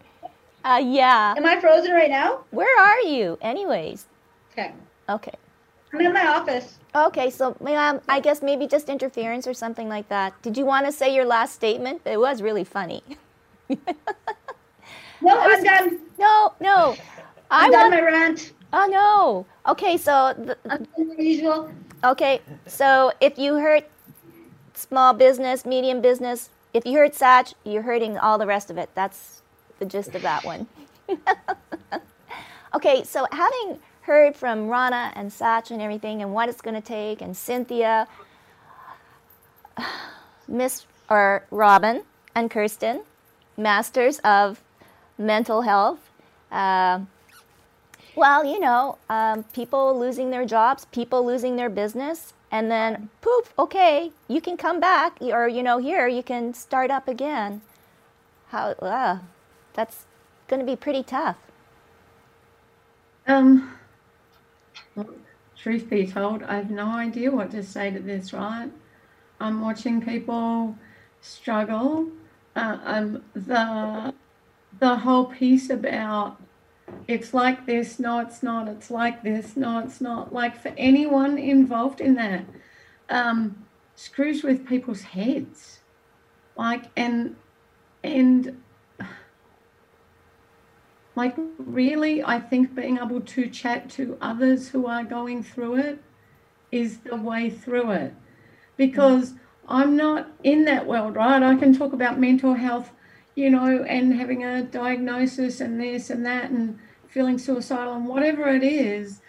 [0.63, 1.33] uh, yeah.
[1.37, 2.45] Am I frozen right now?
[2.51, 4.05] Where are you, anyways?
[4.53, 4.71] Okay.
[5.09, 5.33] Okay.
[5.93, 6.77] I'm in my office.
[6.95, 10.39] Okay, so um, I guess maybe just interference or something like that.
[10.41, 12.01] Did you want to say your last statement?
[12.05, 13.03] It was really funny.
[15.21, 15.99] No, I'm done.
[16.17, 16.95] No, no.
[17.51, 17.93] I I'm done want.
[17.93, 18.53] my rant.
[18.73, 19.45] Oh no.
[19.71, 21.71] Okay, so the, I'm doing the usual.
[22.03, 23.87] okay, so if you hurt
[24.73, 28.89] small business, medium business, if you hurt Satch, you're hurting all the rest of it.
[28.95, 29.41] That's
[29.79, 30.65] the gist of that one.
[32.73, 33.79] okay, so having
[34.11, 38.09] heard from Rana and Satch and everything, and what it's going to take, and Cynthia,
[40.49, 42.03] Miss or Robin
[42.35, 43.03] and Kirsten,
[43.55, 44.61] masters of
[45.17, 45.99] mental health.
[46.51, 46.99] Uh,
[48.13, 53.53] well, you know, um, people losing their jobs, people losing their business, and then poof,
[53.57, 57.61] okay, you can come back, or you know, here you can start up again.
[58.49, 58.71] How?
[58.71, 59.19] Uh,
[59.71, 60.05] that's
[60.49, 61.37] going to be pretty tough.
[63.25, 63.71] Um,
[65.57, 68.71] truth be told, I have no idea what to say to this, right?
[69.39, 70.75] I'm watching people
[71.21, 72.09] struggle.
[72.55, 74.13] Uh, um, the
[74.79, 76.41] the whole piece about
[77.07, 78.67] it's like this, no, it's not.
[78.67, 80.33] It's like this, no, it's not.
[80.33, 82.45] Like for anyone involved in that,
[83.09, 85.79] um, screws with people's heads.
[86.57, 87.35] Like and
[88.03, 88.60] and
[91.15, 96.01] like really i think being able to chat to others who are going through it
[96.71, 98.13] is the way through it.
[98.77, 99.33] Because
[99.67, 101.43] i'm not in that world right?
[101.43, 102.91] I can talk about mental health
[103.35, 108.47] you know and having a diagnosis and this and that and feeling suicidal and whatever
[108.47, 109.21] it is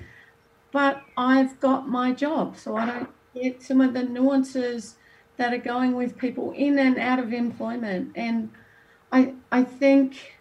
[0.70, 4.96] but i've got my job so i don't get some of the nuances
[5.36, 8.12] that are going with people in and out of employment.
[8.14, 8.50] And
[9.10, 10.34] i i think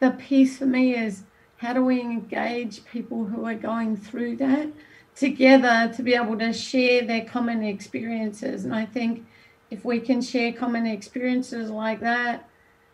[0.00, 1.24] the piece for me is
[1.58, 4.68] how do we engage people who are going through that
[5.16, 8.64] together to be able to share their common experiences?
[8.64, 9.26] And i think
[9.70, 12.48] if we can share common experiences like that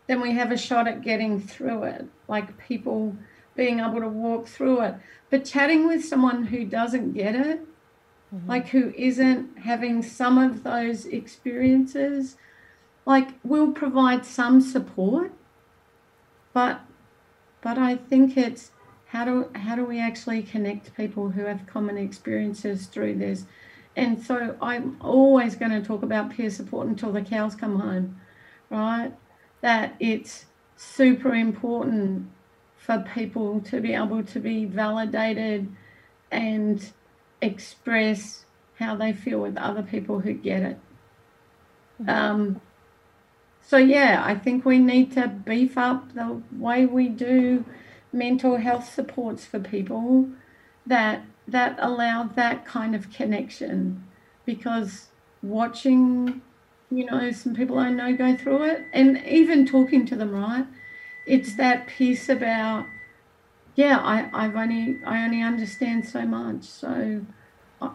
[0.07, 3.17] then we have a shot at getting through it like people
[3.55, 4.95] being able to walk through it.
[5.31, 7.65] But chatting with someone who doesn't get it
[8.35, 8.49] mm-hmm.
[8.49, 12.37] like who isn't having some of those experiences
[13.07, 15.33] like will provide some support
[16.53, 16.81] but
[17.65, 18.71] but I think it's
[19.07, 23.47] how do how do we actually connect people who have common experiences through this?
[23.97, 28.21] And so I'm always going to talk about peer support until the cows come home,
[28.69, 29.13] right?
[29.63, 30.45] That it's
[30.77, 32.29] super important
[32.77, 35.75] for people to be able to be validated
[36.31, 36.93] and
[37.41, 38.45] express
[38.79, 40.79] how they feel with other people who get it.
[42.07, 42.61] Um,
[43.67, 47.65] so yeah, I think we need to beef up the way we do
[48.13, 50.29] mental health supports for people
[50.87, 54.07] that that allow that kind of connection.
[54.45, 55.09] Because
[55.43, 56.43] watching
[56.91, 60.67] you know some people I know go through it and even talking to them right
[61.27, 62.87] it's that piece about
[63.75, 66.65] yeah I, I've only I only understand so much.
[66.65, 67.23] So
[67.81, 67.91] I,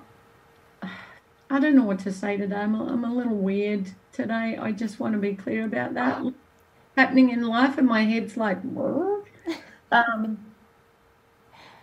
[1.49, 2.55] I don't know what to say today.
[2.55, 4.57] I'm a, I'm a little weird today.
[4.59, 6.21] I just want to be clear about that
[6.97, 8.59] happening in life, and my head's like.
[9.91, 10.37] Um,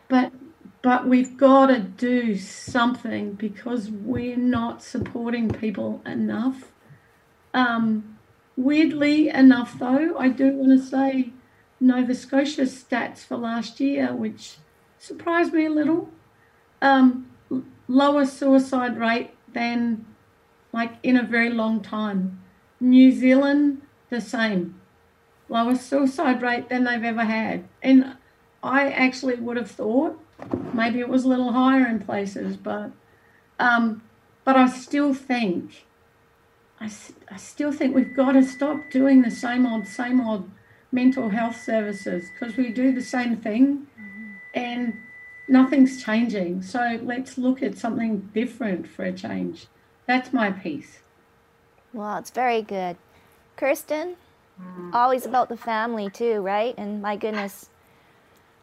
[0.06, 0.30] but
[0.80, 6.70] but we've got to do something because we're not supporting people enough.
[7.52, 8.16] Um,
[8.56, 11.32] weirdly enough, though, I do want to say
[11.80, 14.58] Nova Scotia stats for last year, which
[15.00, 16.08] surprised me a little.
[16.80, 17.28] Um,
[17.88, 20.06] lower suicide rate than
[20.76, 22.38] like in a very long time.
[22.78, 24.78] New Zealand, the same.
[25.48, 27.64] Lowest suicide rate than they've ever had.
[27.82, 28.16] And
[28.62, 30.20] I actually would have thought
[30.74, 32.90] maybe it was a little higher in places, but
[33.58, 34.02] um,
[34.44, 35.86] but I still think
[36.78, 36.90] I,
[37.30, 40.50] I still think we've got to stop doing the same old, same old
[40.92, 43.86] mental health services because we do the same thing
[44.54, 44.92] and
[45.48, 46.60] nothing's changing.
[46.60, 49.68] So let's look at something different for a change.
[50.06, 51.00] That's my piece.
[51.92, 52.96] Well, it's very good.
[53.56, 54.16] Kirsten,
[54.92, 56.74] always about the family too, right?
[56.78, 57.70] And my goodness,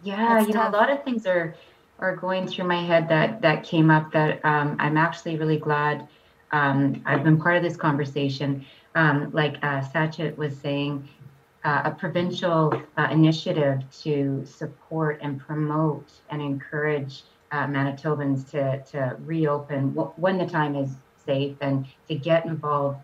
[0.04, 1.56] Yeah, you know, a lot of things are
[2.00, 6.08] are going through my head that that came up that um, I'm actually really glad
[6.52, 8.66] Um, I've been part of this conversation.
[8.96, 11.10] Um, like uh, Sachit was saying,
[11.66, 19.18] uh, a provincial uh, initiative to support and promote and encourage uh, Manitobans to, to
[19.26, 20.92] reopen when the time is
[21.26, 23.00] safe and to get involved.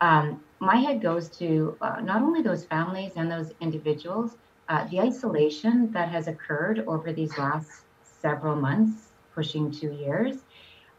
[0.00, 4.36] Um, my head goes to uh, not only those families and those individuals,
[4.68, 10.36] uh, the isolation that has occurred over these last several months, pushing two years,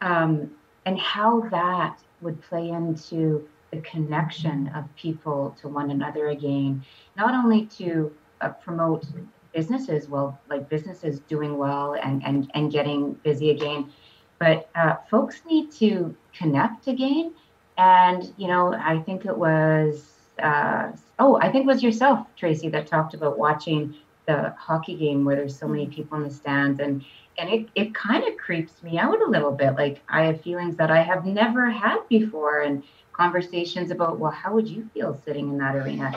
[0.00, 0.50] um,
[0.86, 6.82] and how that would play into the connection of people to one another again,
[7.16, 9.06] not only to uh, promote
[9.54, 13.92] businesses, well, like businesses doing well and, and, and getting busy again,
[14.38, 17.32] but uh, folks need to connect again.
[17.78, 20.10] And, you know, I think it was,
[20.42, 23.94] uh, oh, I think it was yourself, Tracy, that talked about watching
[24.26, 25.94] the hockey game where there's so many mm-hmm.
[25.94, 27.04] people in the stands and
[27.38, 30.76] and it, it kind of creeps me out a little bit like i have feelings
[30.76, 35.48] that i have never had before and conversations about well how would you feel sitting
[35.48, 36.12] in that arena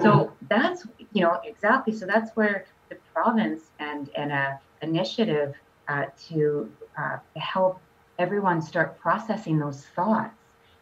[0.00, 5.54] so that's you know exactly so that's where the province and and a initiative
[5.88, 7.80] uh, to uh, help
[8.18, 10.34] everyone start processing those thoughts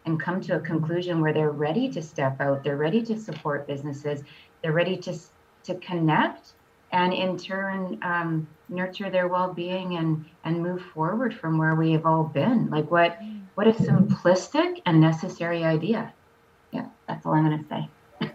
[0.04, 3.66] and come to a conclusion where they're ready to step out they're ready to support
[3.66, 4.22] businesses
[4.62, 5.14] they're ready to
[5.64, 6.52] to connect
[6.92, 12.06] and in turn um, nurture their well-being and and move forward from where we have
[12.06, 12.70] all been.
[12.70, 13.18] Like what
[13.54, 16.12] what a simplistic and necessary idea.
[16.72, 17.88] Yeah that's all i'm to say.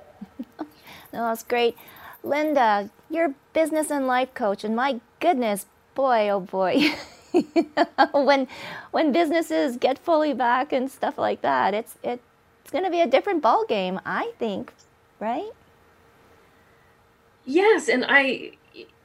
[1.14, 1.76] No that's great.
[2.24, 6.82] Linda you're business and life coach and my goodness boy oh boy
[8.14, 8.48] when
[8.92, 12.22] when businesses get fully back and stuff like that it's it,
[12.62, 14.74] it's going to be a different ball game i think
[15.20, 15.52] right
[17.46, 18.52] Yes, and I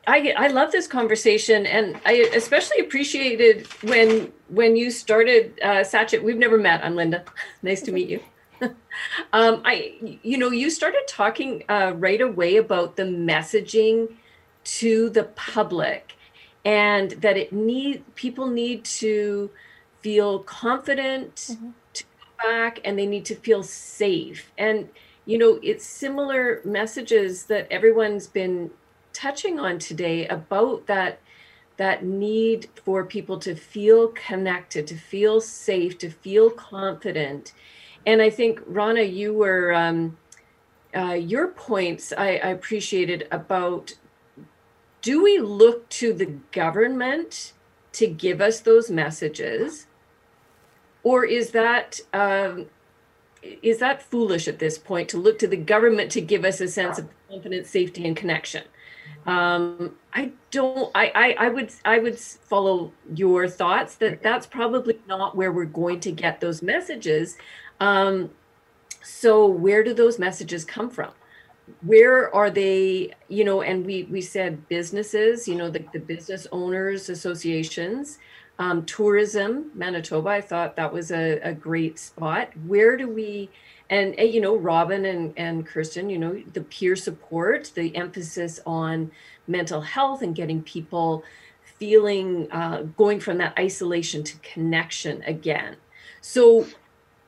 [0.06, 6.22] I I love this conversation, and I especially appreciated when when you started uh, Sachit.
[6.22, 6.84] We've never met.
[6.84, 7.24] I'm Linda.
[7.62, 8.20] nice to meet you.
[9.32, 14.14] um, I you know you started talking uh, right away about the messaging
[14.64, 16.14] to the public,
[16.66, 19.48] and that it need people need to
[20.02, 21.70] feel confident mm-hmm.
[21.94, 24.88] to come back, and they need to feel safe and
[25.26, 28.70] you know, it's similar messages that everyone's been
[29.12, 31.18] touching on today about that
[31.76, 37.52] that need for people to feel connected, to feel safe, to feel confident.
[38.06, 40.16] And I think Rana, you were um,
[40.96, 43.92] uh, your points I, I appreciated about
[45.06, 47.52] do we look to the government
[47.92, 49.86] to give us those messages,
[51.04, 52.66] or is that um,
[53.62, 56.66] is that foolish at this point to look to the government to give us a
[56.66, 58.64] sense of confidence, safety, and connection?
[59.26, 60.90] Um, I don't.
[60.92, 65.66] I, I I would I would follow your thoughts that that's probably not where we're
[65.66, 67.38] going to get those messages.
[67.78, 68.30] Um,
[69.04, 71.12] so where do those messages come from?
[71.82, 73.12] Where are they?
[73.28, 75.48] You know, and we we said businesses.
[75.48, 78.18] You know, the, the business owners associations
[78.58, 82.50] um, tourism, Manitoba, I thought that was a, a great spot.
[82.66, 83.50] Where do we,
[83.90, 88.60] and, and, you know, Robin and, and Kirsten, you know, the peer support, the emphasis
[88.66, 89.10] on
[89.46, 91.22] mental health and getting people
[91.62, 95.76] feeling, uh, going from that isolation to connection again.
[96.22, 96.66] So,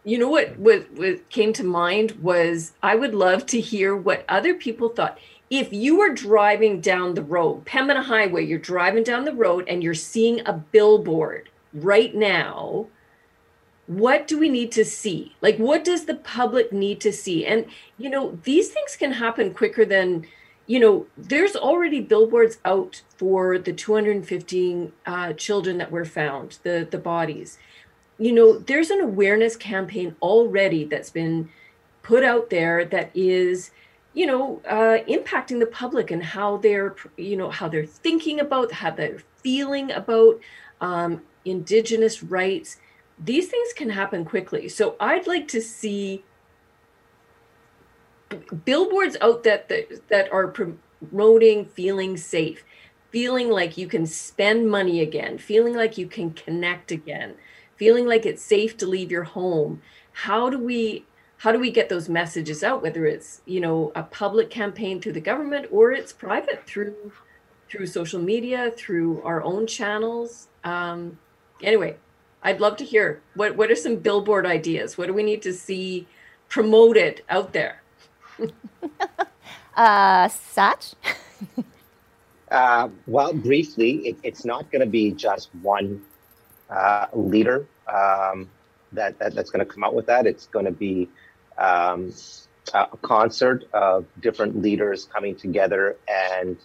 [0.08, 4.24] you know what, what, what came to mind was I would love to hear what
[4.28, 5.18] other people thought
[5.50, 9.82] if you are driving down the road, Pembina Highway, you're driving down the road and
[9.82, 12.86] you're seeing a billboard right now,
[13.86, 15.34] what do we need to see?
[15.40, 17.46] Like, what does the public need to see?
[17.46, 17.64] And,
[17.96, 20.26] you know, these things can happen quicker than,
[20.66, 26.86] you know, there's already billboards out for the 215 uh, children that were found, the,
[26.90, 27.58] the bodies.
[28.18, 31.48] You know, there's an awareness campaign already that's been
[32.02, 33.70] put out there that is
[34.14, 38.72] you know uh, impacting the public and how they're you know how they're thinking about
[38.72, 40.40] how they're feeling about
[40.80, 42.78] um, indigenous rights.
[43.22, 44.68] These things can happen quickly.
[44.68, 46.24] So i'd like to see
[48.64, 52.64] billboards out that that, that are promoting feeling safe
[53.10, 57.34] feeling like you can spend money again feeling like you can connect again
[57.78, 59.80] feeling like it's safe to leave your home
[60.12, 61.04] how do we
[61.38, 65.12] how do we get those messages out whether it's you know a public campaign through
[65.12, 67.12] the government or it's private through
[67.70, 70.48] through social media through our own channels?
[70.64, 71.18] Um,
[71.62, 71.96] anyway
[72.44, 74.98] i'd love to hear what what are some billboard ideas?
[74.98, 76.06] What do we need to see
[76.48, 77.82] promoted out there?
[79.76, 80.94] Uh such
[82.50, 86.02] uh, well briefly it, it's not going to be just one
[86.70, 88.48] uh, leader um,
[88.92, 90.26] that, that that's going to come out with that.
[90.26, 91.08] It's going to be
[91.56, 92.12] um,
[92.74, 96.56] a concert of different leaders coming together and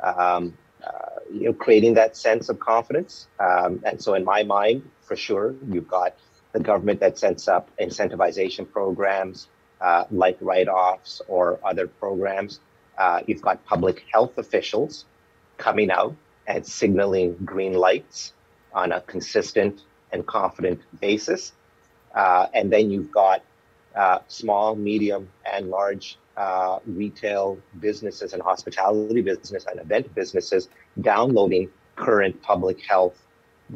[0.00, 3.28] um, uh, you know creating that sense of confidence.
[3.38, 6.14] Um, and so, in my mind, for sure, you've got
[6.52, 9.48] the government that sets up incentivization programs
[9.80, 12.60] uh, like write-offs or other programs.
[12.96, 15.04] Uh, you've got public health officials
[15.58, 16.16] coming out
[16.46, 18.32] and signaling green lights
[18.76, 19.80] on a consistent
[20.12, 21.52] and confident basis.
[22.14, 23.42] Uh, and then you've got
[23.96, 30.68] uh, small, medium, and large uh, retail businesses and hospitality business and event businesses
[31.00, 33.16] downloading current public health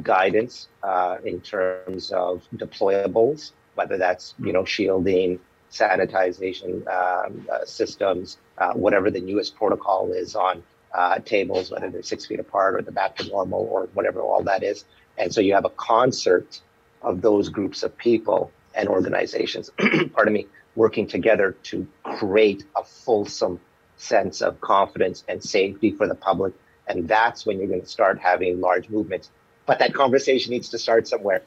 [0.03, 5.39] guidance uh, in terms of deployables, whether that's you know shielding,
[5.71, 10.63] sanitization um, uh, systems, uh, whatever the newest protocol is on
[10.93, 14.43] uh, tables, whether they're six feet apart or the back to normal or whatever all
[14.43, 14.85] that is.
[15.17, 16.61] And so you have a concert
[17.01, 19.69] of those groups of people and organizations,
[20.13, 23.59] pardon me, working together to create a fulsome
[23.97, 26.53] sense of confidence and safety for the public.
[26.87, 29.29] And that's when you're going to start having large movements.
[29.65, 31.43] But that conversation needs to start somewhere.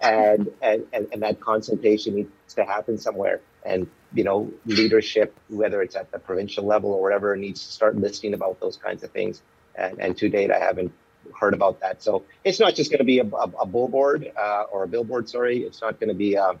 [0.00, 3.40] And, and, and, and that consultation needs to happen somewhere.
[3.64, 7.96] And, you know, leadership, whether it's at the provincial level or whatever, needs to start
[7.96, 9.42] listening about those kinds of things.
[9.74, 10.92] And, and to date, I haven't
[11.38, 12.02] heard about that.
[12.02, 15.28] So it's not just going to be a, a, a billboard uh, or a billboard.
[15.28, 16.36] Sorry, it's not going to be.
[16.36, 16.54] Uh,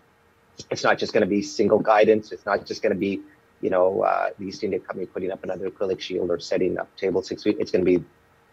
[0.70, 2.30] it's not just going to be single guidance.
[2.30, 3.20] It's not just going to be,
[3.60, 6.94] you know, uh, the East India Company putting up another acrylic shield or setting up
[6.96, 7.56] table six feet.
[7.58, 8.04] It's going to be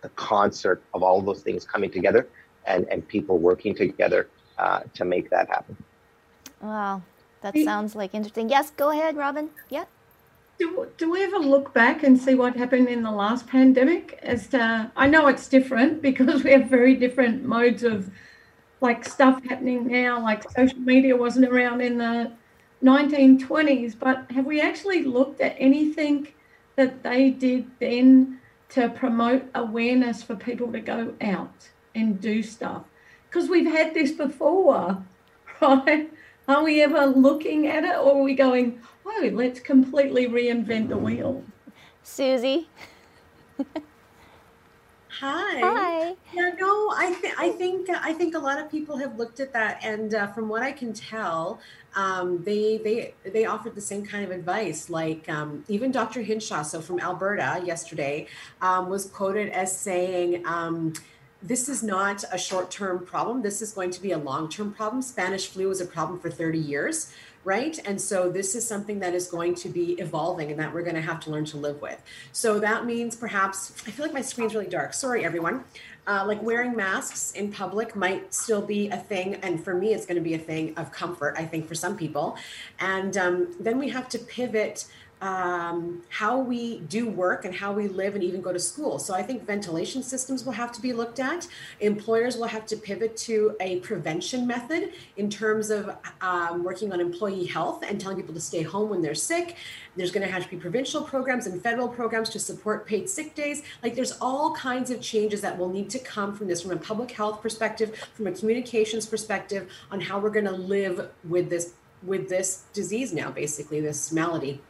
[0.01, 2.27] the concert of all those things coming together
[2.65, 5.75] and and people working together uh, to make that happen.
[6.61, 7.01] Wow,
[7.41, 8.49] that sounds like interesting.
[8.49, 9.49] Yes, go ahead, Robin.
[9.69, 9.85] Yeah.
[10.57, 14.19] Do, do we ever look back and see what happened in the last pandemic?
[14.21, 18.11] As to, I know it's different because we have very different modes of
[18.81, 22.31] like stuff happening now, like social media wasn't around in the
[22.83, 26.27] 1920s, but have we actually looked at anything
[26.75, 32.83] that they did then to promote awareness for people to go out and do stuff?
[33.29, 35.03] Because we've had this before,
[35.61, 36.09] right?
[36.49, 40.97] Are we ever looking at it or are we going, oh, let's completely reinvent the
[40.97, 41.43] wheel?
[42.01, 42.67] Susie.
[43.59, 43.83] Hi.
[45.59, 46.15] Hi.
[46.33, 49.53] Yeah, no, I think I think I think a lot of people have looked at
[49.53, 51.59] that, and uh, from what I can tell,
[51.95, 54.89] um, they they they offered the same kind of advice.
[54.89, 56.21] Like um, even Dr.
[56.21, 58.27] Hinshaw, so from Alberta, yesterday,
[58.61, 60.43] um, was quoted as saying.
[61.41, 63.41] This is not a short term problem.
[63.41, 65.01] This is going to be a long term problem.
[65.01, 67.13] Spanish flu was a problem for 30 years
[67.43, 67.79] right?
[67.85, 70.95] And so this is something that is going to be evolving and that we're going
[70.95, 72.01] to have to learn to live with.
[72.31, 74.93] So that means perhaps, I feel like my screen's really dark.
[74.93, 75.63] Sorry, everyone.
[76.05, 79.35] Uh, like wearing masks in public might still be a thing.
[79.35, 81.95] And for me, it's going to be a thing of comfort, I think, for some
[81.95, 82.37] people.
[82.79, 84.85] And um, then we have to pivot
[85.21, 88.99] um, how we do work and how we live and even go to school.
[88.99, 91.47] So I think ventilation systems will have to be looked at.
[91.81, 97.01] Employers will have to pivot to a prevention method in terms of um, working on
[97.01, 99.57] employee health and telling people to stay home when they're sick.
[99.95, 103.35] There's going to have to be provincial programs and federal programs to support paid sick
[103.35, 103.63] days.
[103.83, 106.77] Like there's all kinds of changes that will need to come from this from a
[106.77, 111.73] public health perspective, from a communications perspective on how we're going to live with this
[112.01, 114.61] with this disease now basically this malady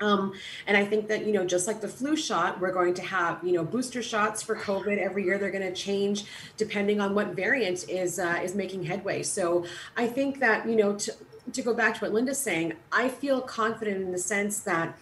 [0.00, 0.32] um,
[0.66, 3.42] and I think that, you know, just like the flu shot, we're going to have,
[3.42, 5.38] you know, booster shots for COVID every year.
[5.38, 6.24] They're going to change
[6.56, 9.22] depending on what variant is uh, is making headway.
[9.22, 9.64] So
[9.96, 11.12] I think that, you know, to,
[11.52, 14.98] to go back to what Linda's saying, I feel confident in the sense that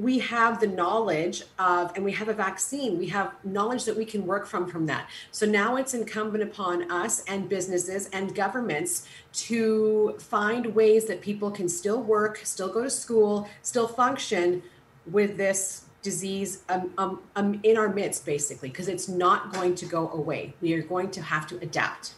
[0.00, 2.98] we have the knowledge of and we have a vaccine.
[2.98, 5.10] We have knowledge that we can work from from that.
[5.30, 11.50] So now it's incumbent upon us and businesses and governments to find ways that people
[11.50, 14.62] can still work still go to school still function
[15.10, 19.86] with this disease um, um, um in our midst basically because it's not going to
[19.86, 20.54] go away.
[20.62, 22.14] We are going to have to adapt.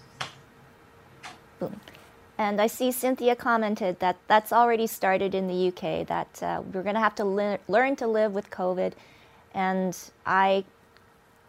[1.59, 1.81] Boom.
[2.39, 6.83] And I see Cynthia commented that that's already started in the UK, that uh, we're
[6.83, 8.93] going to have to le- learn to live with COVID.
[9.55, 10.65] And I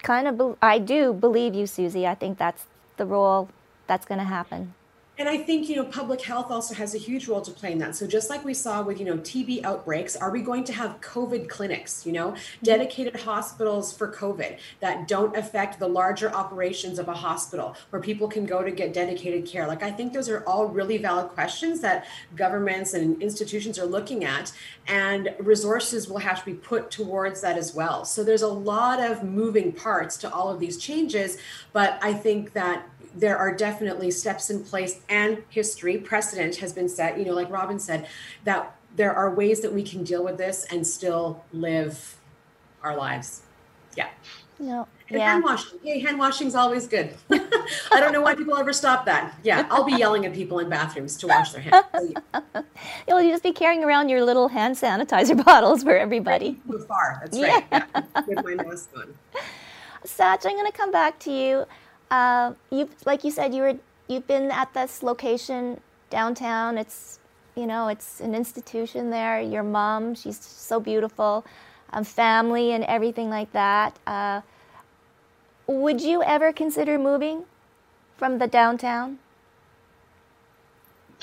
[0.04, 2.06] kind of, be- I do believe you, Susie.
[2.06, 2.66] I think that's
[2.98, 3.50] the role
[3.88, 4.74] that's going to happen
[5.18, 7.78] and I think, you know, public health also has a huge role to play in
[7.78, 7.96] that.
[7.96, 11.00] So just like we saw with, you know, TB outbreaks, are we going to have
[11.02, 12.64] COVID clinics, you know, mm-hmm.
[12.64, 18.28] dedicated hospitals for COVID that don't affect the larger operations of a hospital where people
[18.28, 19.68] can go to get dedicated care?
[19.68, 24.26] Like, I think those are all really valid questions that governments and institutions are looking
[24.26, 24.52] at,
[24.88, 28.04] and resources will have to be put towards that as well.
[28.04, 31.38] So there's a lot of moving parts to all of these changes,
[31.72, 36.90] but I think that there are definitely steps in place and history precedent has been
[36.90, 37.18] set.
[37.18, 38.08] You know, like Robin said,
[38.44, 42.18] that there are ways that we can deal with this and still live
[42.82, 43.42] our lives.
[43.96, 44.10] Yeah.
[44.60, 44.88] No.
[45.10, 45.32] And Yeah.
[45.34, 45.80] hand washing.
[45.84, 47.16] Hey, hand washing's always good.
[47.32, 49.36] I don't know why people ever stop that.
[49.44, 51.86] Yeah, I'll be yelling at people in bathrooms to wash their hands.
[51.94, 52.14] So,
[52.56, 52.62] yeah,
[53.08, 56.60] You'll just be carrying around your little hand sanitizer bottles for everybody.
[56.70, 57.20] too far.
[57.22, 57.64] That's right.
[57.72, 57.86] Yeah.
[58.28, 59.14] With my mask on.
[60.06, 61.66] Satch, I'm going to come back to you.
[62.14, 63.76] Uh, you, like you said, you were
[64.08, 66.78] you've been at this location downtown.
[66.78, 67.20] It's
[67.56, 69.42] you know it's an institution there.
[69.42, 71.44] Your mom, she's so beautiful,
[71.92, 73.98] um, family and everything like that.
[74.06, 74.42] Uh,
[75.66, 77.46] would you ever consider moving
[78.16, 79.18] from the downtown?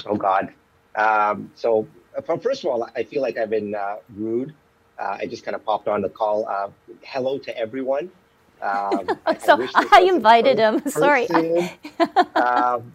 [0.06, 0.52] Oh God.
[0.96, 1.86] Um, so
[2.18, 4.54] uh, first of all, I feel like I've been uh, rude.
[4.98, 6.48] Uh, I just kind of popped on the call.
[6.48, 6.70] Uh,
[7.04, 8.10] hello to everyone.
[8.62, 10.82] Um, I- I so I, in invited him.
[10.88, 11.28] Sorry.
[12.34, 12.92] um,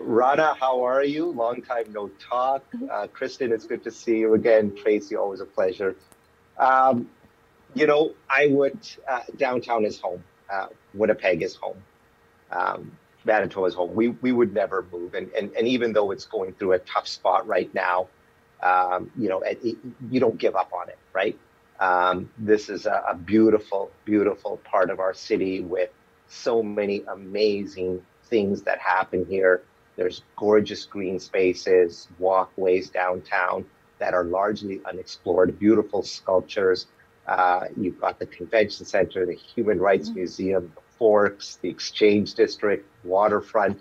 [0.00, 1.26] Rana, how are you?
[1.26, 2.64] Long time no talk.
[2.90, 4.74] Uh, Kristen, it's good to see you again.
[4.76, 5.96] Tracy, always a pleasure.
[6.58, 7.08] Um,
[7.74, 8.78] you know, I would,
[9.08, 10.22] uh, downtown is home.
[10.50, 11.76] Uh, Winnipeg is home.
[12.50, 12.92] Um,
[13.24, 13.94] Manitoba is home.
[13.94, 15.14] We, we would never move.
[15.14, 18.08] And, and, and even though it's going through a tough spot right now,
[18.62, 19.76] um, you know, it, it-
[20.10, 21.38] you don't give up on it, right?
[21.80, 25.90] Um, this is a, a beautiful, beautiful part of our city with
[26.28, 29.62] so many amazing things that happen here.
[29.96, 33.64] There's gorgeous green spaces, walkways downtown
[33.98, 36.86] that are largely unexplored, beautiful sculptures.
[37.26, 42.86] Uh, you've got the convention center, the Human Rights Museum, the Forks, the Exchange District,
[43.04, 43.80] waterfront.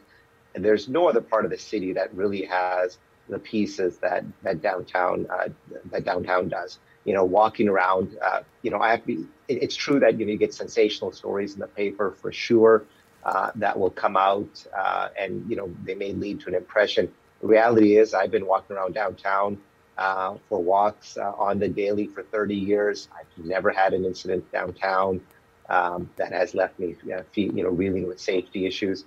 [0.56, 2.98] And there's no other part of the city that really has
[3.30, 5.50] the pieces that that downtown uh,
[5.92, 6.80] that downtown does.
[7.08, 9.16] You know, walking around, uh, you know, I have to be,
[9.50, 12.90] it- it's true that you know you get sensational stories in the paper for sure
[13.24, 17.14] uh, that will come out, uh, and you know they may lead to an impression.
[17.42, 19.64] The reality is, I've been walking around downtown
[19.98, 23.10] uh, for walks uh, on the daily for 30 years.
[23.18, 25.22] I've never had an incident downtown
[25.70, 29.06] um, that has left me, uh, fe- you know, reeling with safety issues.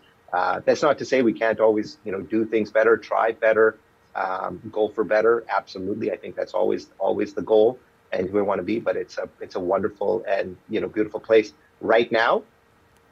[0.67, 3.81] That's not to say we can't always, you know, do things better, try better,
[4.17, 5.45] um, go for better.
[5.51, 7.81] Absolutely, I think that's always always the goal
[8.13, 8.79] and who we want to be.
[8.79, 11.53] But it's a it's a wonderful and you know beautiful place.
[11.81, 12.43] Right now,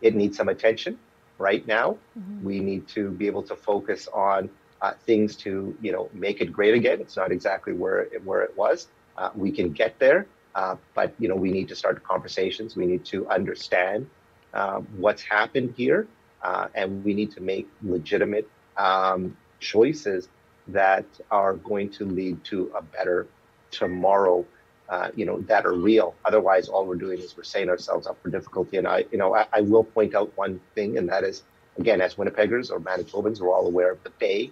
[0.01, 0.99] it needs some attention.
[1.39, 1.99] Right now,
[2.43, 4.51] we need to be able to focus on
[4.83, 7.01] uh, things to you know make it great again.
[7.01, 8.89] It's not exactly where it, where it was.
[9.17, 12.77] Uh, we can get there, uh, but you know we need to start conversations.
[12.77, 14.09] We need to understand
[14.55, 16.09] um, what's happened here,
[16.43, 20.29] uh, and we need to make legitimate um, choices
[20.69, 23.27] that are going to lead to a better
[23.71, 24.45] tomorrow.
[24.89, 26.15] Uh, you know that are real.
[26.25, 28.79] Otherwise, all we're doing is we're setting ourselves up for difficulty.
[28.79, 31.43] And I, you know, I, I will point out one thing, and that is,
[31.79, 34.51] again, as Winnipeggers or Manitobans, we're all aware of the Bay.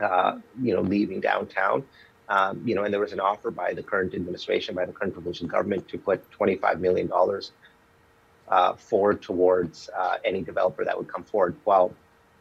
[0.00, 1.84] Uh, you know, leaving downtown.
[2.28, 5.14] Um, you know, and there was an offer by the current administration, by the current
[5.14, 7.10] provincial government, to put $25 million
[8.48, 11.54] uh, forward towards uh, any developer that would come forward.
[11.64, 11.94] Well,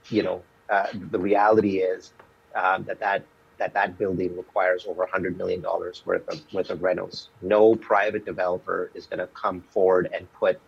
[0.09, 2.13] you know, uh, the reality is
[2.55, 3.23] um, that that
[3.57, 7.27] that that building requires over 100 million dollars worth of worth of renos.
[7.41, 10.59] No private developer is going to come forward and put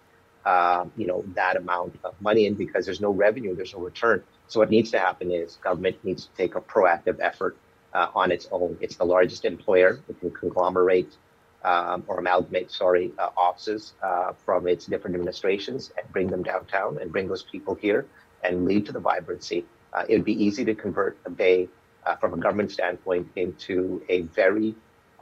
[0.46, 4.24] um, you know that amount of money in because there's no revenue, there's no return.
[4.48, 7.58] So what needs to happen is government needs to take a proactive effort
[7.94, 8.78] uh, on its own.
[8.80, 10.00] It's the largest employer.
[10.08, 11.18] It can conglomerate
[11.64, 16.98] um, or amalgamate, sorry, uh, offices uh, from its different administrations and bring them downtown
[17.02, 18.06] and bring those people here
[18.44, 19.66] and lead to the vibrancy.
[19.94, 21.68] Uh, it would be easy to convert the Bay
[22.08, 24.74] uh, from a government standpoint into a very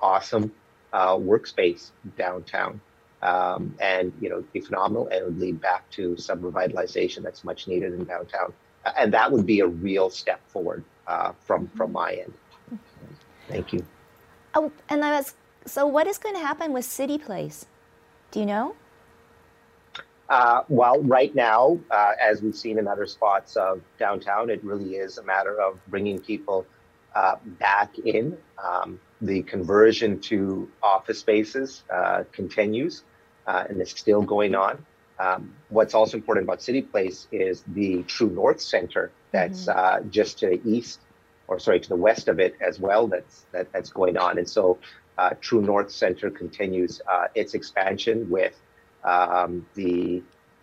[0.01, 0.51] awesome
[0.93, 2.79] uh, workspace downtown.
[3.21, 7.67] Um, and you know, be phenomenal, and would lead back to some revitalization that's much
[7.67, 8.53] needed in downtown,
[8.85, 12.33] Uh, and that would be a real step forward uh, from from my end.
[13.47, 13.83] Thank you.
[14.53, 15.33] Oh, and I was
[15.65, 15.87] so.
[15.87, 17.65] What is going to happen with City Place?
[18.31, 18.75] Do you know?
[20.29, 24.95] Uh, well, right now, uh, as we've seen in other spots of downtown, it really
[24.95, 26.65] is a matter of bringing people
[27.15, 28.37] uh, back in.
[28.63, 33.03] Um, the conversion to office spaces uh, continues
[33.47, 34.85] uh, and is still going on.
[35.17, 40.39] Um, what's also important about City Place is the True North Center that's uh, just
[40.39, 40.99] to the east,
[41.47, 43.07] or sorry, to the west of it as well.
[43.07, 44.77] That's that, that's going on, and so
[45.17, 48.59] uh, True North Center continues uh, its expansion with
[49.03, 50.21] um, the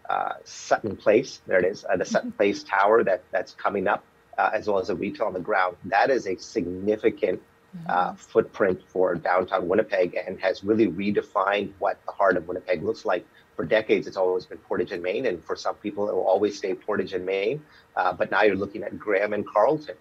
[0.08, 1.40] uh, Sutton Place.
[1.46, 4.04] There it is, uh, the Sutton Place Tower that that's coming up,
[4.38, 5.76] uh, as well as the retail on the ground.
[5.84, 7.40] That is a significant
[7.88, 13.04] uh, footprint for downtown Winnipeg and has really redefined what the heart of Winnipeg looks
[13.04, 13.26] like.
[13.56, 16.56] For decades, it's always been Portage and Main, and for some people, it will always
[16.56, 17.62] stay Portage and Main.
[17.96, 19.96] Uh, but now you're looking at Graham and Carlton,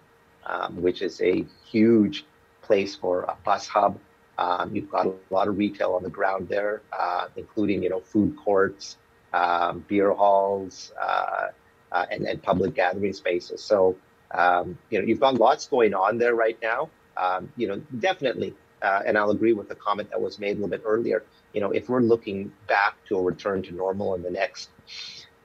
[0.46, 2.24] um, which is a huge
[2.62, 3.98] place for a bus hub.
[4.38, 8.00] Um, you've got a lot of retail on the ground there, uh, including you know
[8.00, 8.96] food courts,
[9.34, 11.48] um, beer halls, uh,
[11.92, 13.62] uh and, and public gathering spaces.
[13.62, 13.96] So
[14.32, 18.54] um, you know you've got lots going on there right now um, you know, definitely,
[18.82, 21.24] uh, and I'll agree with the comment that was made a little bit earlier.
[21.52, 24.70] You know, if we're looking back to a return to normal in the next,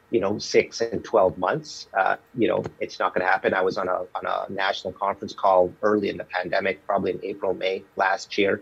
[0.10, 3.54] you know, six and twelve months, uh, you know, it's not going to happen.
[3.54, 7.20] I was on a on a national conference call early in the pandemic, probably in
[7.24, 8.62] April, May last year,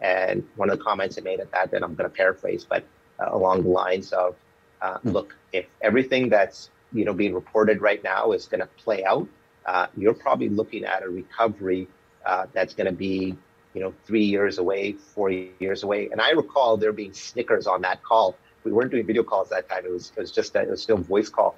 [0.00, 2.84] and one of the comments I made at that, and I'm going to paraphrase, but
[3.20, 4.36] uh, along the lines of,
[4.82, 9.04] uh, look, if everything that's you know being reported right now is going to play
[9.04, 9.26] out,
[9.66, 11.88] uh, you're probably looking at a recovery
[12.26, 13.36] uh, that's going to be,
[13.74, 16.08] you know, three years away, four years away.
[16.10, 18.36] And I recall there being snickers on that call.
[18.64, 19.84] We weren't doing video calls that time.
[19.84, 21.56] It was it was just a, it was still voice call.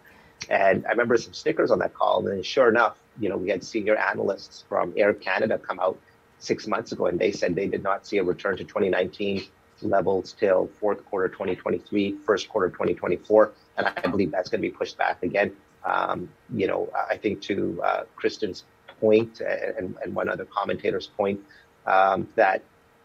[0.50, 2.26] And I remember some snickers on that call.
[2.26, 5.98] And sure enough, you know, we had senior analysts from Air Canada come out
[6.38, 9.44] six months ago, and they said they did not see a return to 2019
[9.82, 13.52] levels till fourth quarter 2023, first quarter 2024.
[13.78, 15.52] And I believe that's going to be pushed back again.
[15.86, 18.64] Um, you know, I think to uh, Kristen's
[19.00, 21.40] point and, and one other commentator's point
[21.86, 22.62] um, that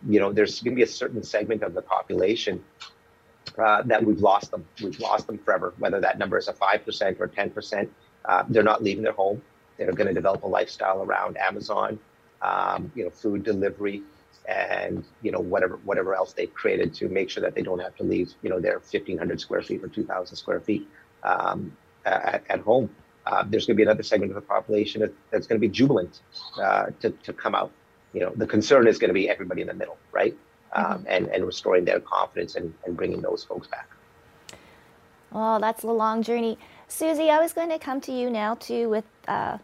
[0.08, 2.64] you know there's going to be a certain segment of the population
[3.58, 4.66] uh, that we've lost them.
[4.82, 5.74] We've lost them forever.
[5.78, 7.92] Whether that number is a five percent or ten percent,
[8.26, 9.42] uh, they're not leaving their home.
[9.78, 12.00] They're going to develop a lifestyle around Amazon,
[12.42, 14.02] um, you know, food delivery,
[14.48, 17.96] and you know whatever whatever else they've created to make sure that they don't have
[17.98, 20.88] to leave you know their 1,500 square feet or 2,000 square feet
[21.24, 21.76] um,
[22.06, 22.90] at, at home
[23.26, 26.22] uh, there's going to be another segment of the population that's going to be jubilant
[26.62, 27.72] uh, to, to come out.
[28.14, 30.36] You know, the concern is going to be everybody in the middle, right?
[30.74, 31.04] Um, mm-hmm.
[31.08, 33.88] and, and restoring their confidence and, and bringing those folks back.
[35.32, 36.58] Well, that's a long journey.
[36.88, 39.60] Susie, I was going to come to you now too with uh,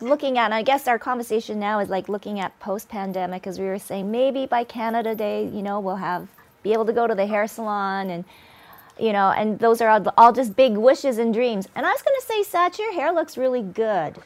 [0.00, 3.66] looking at, I guess our conversation now is like looking at post pandemic, as we
[3.66, 6.28] were saying, maybe by Canada Day, you know, we'll have
[6.62, 8.24] be able to go to the hair salon and
[8.98, 11.68] you know, and those are all, all just big wishes and dreams.
[11.74, 14.16] And I was going to say, Sach, your hair looks really good.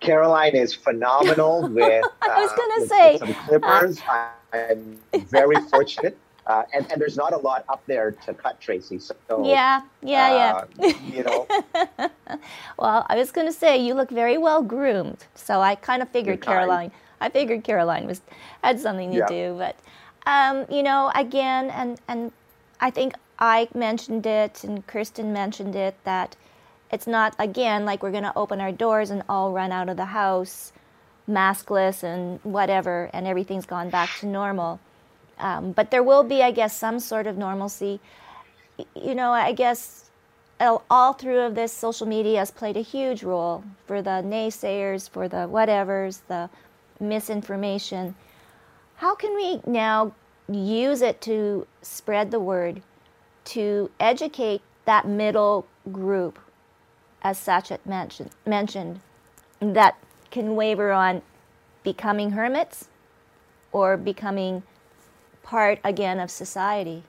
[0.00, 2.04] Caroline is phenomenal with.
[2.22, 4.00] I was going to uh, say some clippers.
[4.00, 6.16] Uh, I'm very fortunate.
[6.46, 8.98] Uh, and, and there's not a lot up there to cut, Tracy.
[8.98, 9.14] So
[9.44, 10.86] yeah, yeah, yeah.
[10.86, 11.46] Uh, you know.
[12.78, 16.08] well, I was going to say you look very well groomed, so I kind of
[16.08, 16.90] figured Caroline.
[17.20, 18.22] I figured Caroline was
[18.64, 19.26] had something to yeah.
[19.26, 19.76] do, but
[20.24, 22.32] um, you know, again, and and
[22.80, 26.36] I think I mentioned it and Kristen mentioned it that
[26.90, 29.96] it's not, again, like we're going to open our doors and all run out of
[29.96, 30.72] the house
[31.28, 34.80] maskless and whatever, and everything's gone back to normal.
[35.38, 38.00] Um, but there will be, I guess, some sort of normalcy.
[38.94, 40.10] You know, I guess
[40.58, 45.28] all through of this, social media has played a huge role for the naysayers, for
[45.28, 46.50] the whatevers, the
[46.98, 48.14] misinformation.
[48.96, 50.12] How can we now
[50.50, 52.82] use it to spread the word
[53.48, 56.38] to educate that middle group,
[57.22, 59.00] as Sachit mentioned, mentioned,
[59.60, 59.96] that
[60.30, 61.22] can waver on
[61.82, 62.88] becoming hermits
[63.72, 64.62] or becoming
[65.42, 67.02] part again of society.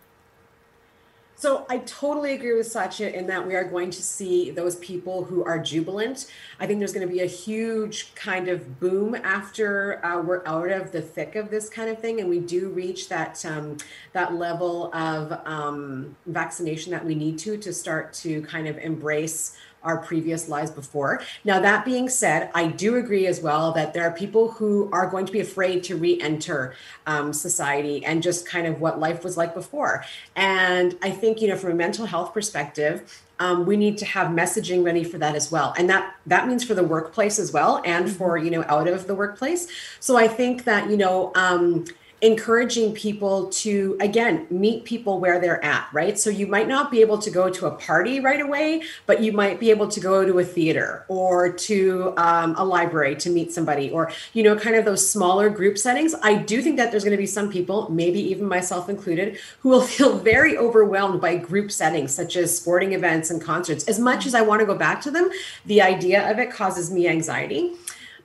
[1.39, 5.23] So I totally agree with Satya in that we are going to see those people
[5.23, 6.29] who are jubilant.
[6.59, 10.69] I think there's going to be a huge kind of boom after uh, we're out
[10.69, 13.77] of the thick of this kind of thing, and we do reach that um,
[14.11, 19.55] that level of um, vaccination that we need to to start to kind of embrace
[19.83, 21.21] our previous lives before.
[21.43, 25.07] Now, that being said, I do agree as well that there are people who are
[25.07, 26.75] going to be afraid to re enter
[27.07, 30.03] um, society and just kind of what life was like before.
[30.35, 34.27] And I think, you know, from a mental health perspective, um, we need to have
[34.27, 37.81] messaging ready for that as well and that that means for the workplace as well
[37.85, 38.15] and mm-hmm.
[38.15, 39.69] for you know out of the workplace
[40.01, 41.85] so i think that you know um,
[42.21, 46.17] encouraging people to again meet people where they're at right?
[46.19, 49.31] So you might not be able to go to a party right away but you
[49.31, 53.51] might be able to go to a theater or to um, a library to meet
[53.51, 56.15] somebody or you know kind of those smaller group settings.
[56.21, 59.69] I do think that there's going to be some people maybe even myself included who
[59.69, 63.87] will feel very overwhelmed by group settings such as sporting events and concerts.
[63.87, 65.29] As much as i want to go back to them
[65.65, 67.73] the idea of it causes me anxiety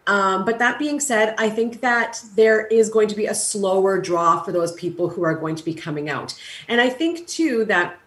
[0.07, 4.01] um, but that being said, I think that there is going to be a slower
[4.01, 6.39] draw for those people who are going to be coming out.
[6.69, 7.99] And I think too that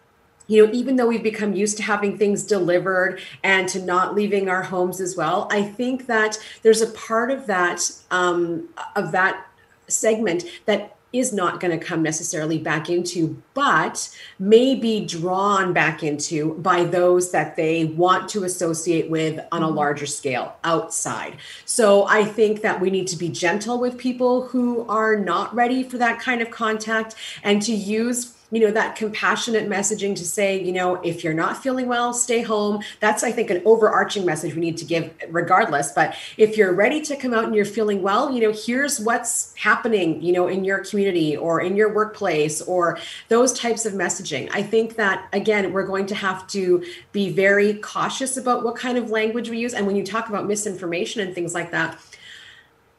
[0.48, 4.48] you know, even though we've become used to having things delivered and to not leaving
[4.48, 9.45] our homes as well, I think that there's a part of that um, of that
[9.89, 16.03] segment that is not going to come necessarily back into, but may be drawn back
[16.03, 19.76] into by those that they want to associate with on a mm-hmm.
[19.76, 21.38] larger scale outside.
[21.66, 25.84] So I think that we need to be gentle with people who are not ready
[25.84, 30.64] for that kind of contact and to use you know that compassionate messaging to say
[30.64, 32.82] you know if you're not feeling well stay home.
[33.00, 35.91] That's i think an overarching message we need to give regardless.
[35.91, 39.54] But if you're ready to come out and you're feeling well you know here's what's
[39.56, 44.50] happening you know in your community or in your workplace or those types of messaging.
[44.54, 48.98] I think that again we're going to have to be very cautious about what kind
[48.98, 49.74] of language we use.
[49.74, 52.00] And when you talk about misinformation and things like that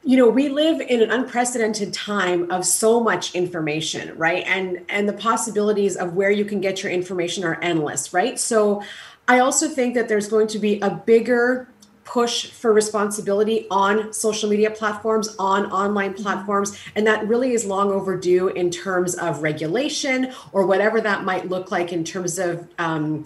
[0.08, 4.42] you know we live in an unprecedented time of so much information right?
[4.46, 8.38] And and the possibilities of where you can get your information are endless right?
[8.38, 8.82] So
[9.28, 11.68] i also think that there's going to be a bigger
[12.04, 17.92] push for responsibility on social media platforms on online platforms and that really is long
[17.92, 23.22] overdue in terms of regulation or whatever that might look like in terms of um,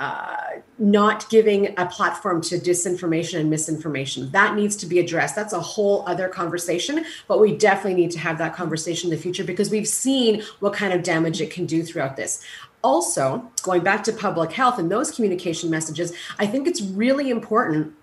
[0.00, 4.30] uh, not giving a platform to disinformation and misinformation.
[4.30, 5.36] That needs to be addressed.
[5.36, 9.22] That's a whole other conversation, but we definitely need to have that conversation in the
[9.22, 12.42] future because we've seen what kind of damage it can do throughout this.
[12.82, 17.94] Also, going back to public health and those communication messages, I think it's really important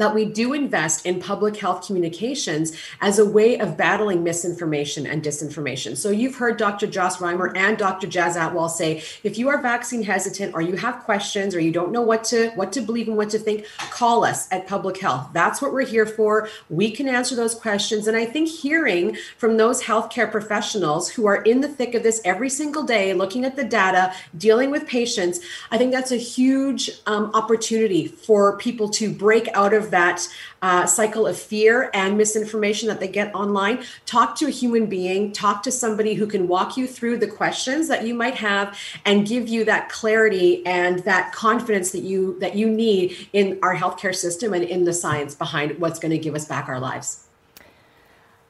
[0.00, 2.72] that we do invest in public health communications
[3.02, 5.96] as a way of battling misinformation and disinformation.
[5.96, 6.86] So you've heard Dr.
[6.86, 8.06] Joss Reimer and Dr.
[8.06, 11.92] Jazz Atwal say, if you are vaccine hesitant or you have questions or you don't
[11.92, 15.28] know what to what to believe and what to think, call us at Public Health.
[15.34, 16.48] That's what we're here for.
[16.70, 18.06] We can answer those questions.
[18.06, 22.22] And I think hearing from those healthcare professionals who are in the thick of this
[22.24, 25.40] every single day, looking at the data, dealing with patients,
[25.70, 30.26] I think that's a huge um, opportunity for people to break out of that
[30.62, 35.32] uh, cycle of fear and misinformation that they get online, talk to a human being,
[35.32, 39.26] talk to somebody who can walk you through the questions that you might have and
[39.26, 44.14] give you that clarity and that confidence that you that you need in our healthcare
[44.14, 47.26] system and in the science behind what's going to give us back our lives.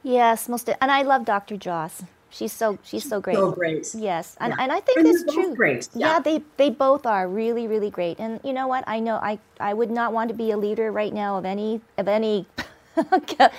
[0.03, 1.57] Yes, most and I love Dr.
[1.57, 2.03] Joss.
[2.31, 3.35] She's so she's so great.
[3.35, 3.93] So great.
[3.93, 4.63] Yes, and, Yeah.
[4.63, 5.53] and I think And that's true.
[5.55, 5.89] great.
[5.93, 6.13] Yeah.
[6.15, 6.19] Yeah.
[6.19, 8.19] they they both are really really great.
[8.19, 8.83] And you know what?
[8.87, 11.81] I know I I would not want to be a leader right now of any
[11.97, 12.47] of any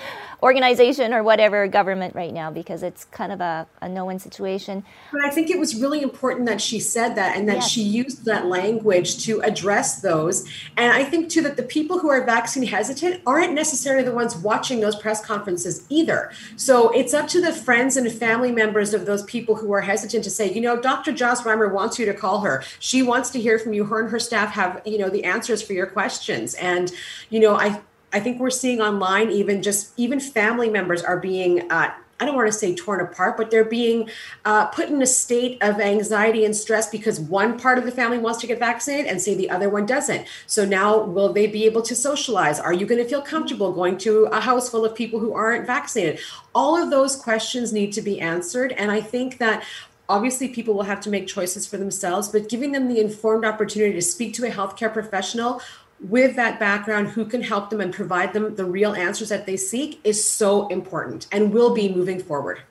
[0.43, 4.83] organization or whatever government right now because it's kind of a, a no-win situation.
[5.11, 7.69] But I think it was really important that she said that and that Yes.
[7.69, 10.47] she used that language to address those.
[10.75, 14.35] And I think too that the people who are vaccine hesitant aren't necessarily the ones
[14.35, 16.31] watching those press conferences either.
[16.57, 20.23] So it's up to the friends and family members of those people who are hesitant
[20.25, 21.11] to say, you know, Dr.
[21.13, 22.63] Joss Reimer wants you to call her.
[22.79, 23.85] She wants to hear from you.
[23.85, 26.53] Her and her staff have, you know, the answers for your questions.
[26.55, 26.91] And,
[27.29, 27.81] you know, I
[28.13, 32.35] I think we're seeing online even just even family members are being uh, I don't
[32.35, 34.09] want to say torn apart, but they're being
[34.45, 38.17] uh, put in a state of anxiety and stress because one part of the family
[38.17, 40.25] wants to get vaccinated and say the other one doesn't.
[40.47, 42.61] So now, will they be able to socialize?
[42.61, 45.67] Are you going to feel comfortable going to a house full of people who aren't
[45.67, 46.19] vaccinated?
[46.55, 48.71] All of those questions need to be answered.
[48.73, 49.65] And I think that
[50.07, 53.93] obviously people will have to make choices for themselves, but giving them the informed opportunity
[53.93, 55.61] to speak to a healthcare professional
[56.03, 59.57] with that background who can help them and provide them the real answers that they
[59.57, 62.61] seek is so important and will be moving forward.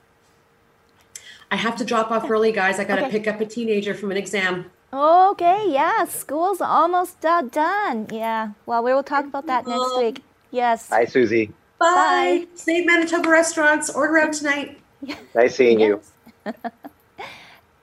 [1.50, 2.78] I have to drop off early, guys.
[2.78, 3.10] I got to Okay.
[3.18, 4.70] pick up a teenager from an exam.
[4.92, 8.08] Okay, yeah, school's almost uh, done.
[8.10, 10.22] Yeah, well, we will talk about that next week.
[10.50, 10.88] Yes.
[10.90, 11.50] Bye, Susie.
[11.78, 12.46] Bye.
[12.54, 13.88] Save Manitoba restaurants.
[13.90, 14.78] Order out tonight.
[15.34, 16.00] Nice seeing you.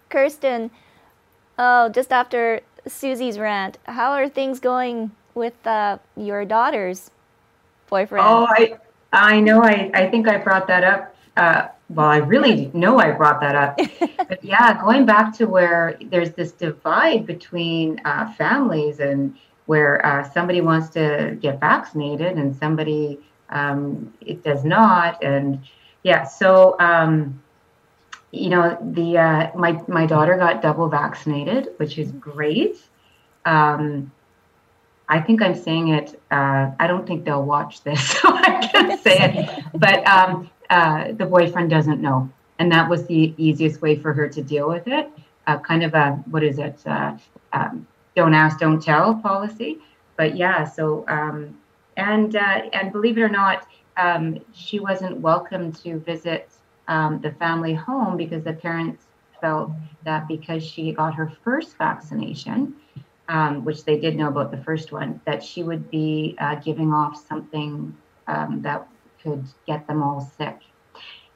[0.09, 0.71] Kirsten,
[1.57, 7.09] oh, just after Susie's rant, how are things going with uh, your daughter's
[7.89, 8.27] boyfriend?
[8.27, 8.77] Oh, I
[9.11, 9.63] I know.
[9.63, 11.15] I I think I brought that up.
[11.35, 13.79] Uh, well, I really know I brought that up.
[14.29, 19.35] but yeah, going back to where there's this divide between uh, families and
[19.65, 23.19] where uh, somebody wants to get vaccinated and somebody
[23.49, 25.59] um, it does not, and
[26.03, 26.75] yeah, so.
[26.79, 27.41] Um,
[28.31, 32.77] you know the uh, my my daughter got double vaccinated, which is great.
[33.45, 34.11] Um,
[35.10, 36.22] I think I'm saying it.
[36.30, 39.66] Uh, I don't think they'll watch this, so I can't say it.
[39.74, 42.30] But um, uh, the boyfriend doesn't know,
[42.60, 45.10] and that was the easiest way for her to deal with it.
[45.47, 46.80] Uh, kind of a what is it?
[46.86, 47.18] Uh,
[47.53, 49.80] um, don't ask, don't tell policy.
[50.16, 51.57] But yeah, so um,
[51.97, 56.51] and uh, and believe it or not, um, she wasn't welcome to visit
[56.88, 59.05] um, the family home because the parents
[59.41, 59.72] felt
[60.03, 62.76] that because she got her first vaccination,
[63.30, 66.91] um, which they did know about the first one, that she would be uh, giving
[66.91, 67.95] off something
[68.27, 68.88] um, that
[69.23, 70.57] could get them all sick.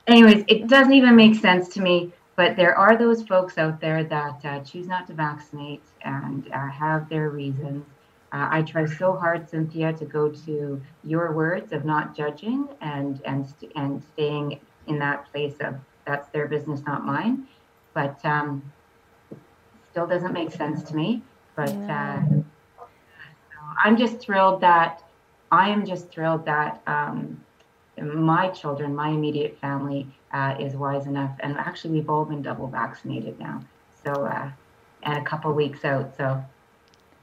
[0.07, 4.03] Anyways, it doesn't even make sense to me, but there are those folks out there
[4.03, 7.85] that uh, choose not to vaccinate and uh, have their reasons.
[8.33, 13.21] Uh, I try so hard, Cynthia, to go to your words of not judging and
[13.25, 15.75] and and staying in that place of
[16.07, 17.47] that's their business, not mine.
[17.93, 18.63] But um,
[19.91, 21.21] still doesn't make sense to me.
[21.55, 22.21] But uh,
[23.83, 25.01] I'm just thrilled that
[25.51, 27.43] I am just thrilled that um,
[28.01, 32.67] my children, my immediate family, uh, is wise enough, and actually we've all been double
[32.67, 33.63] vaccinated now.
[34.03, 34.49] So uh,
[35.03, 36.17] and a couple weeks out.
[36.17, 36.43] So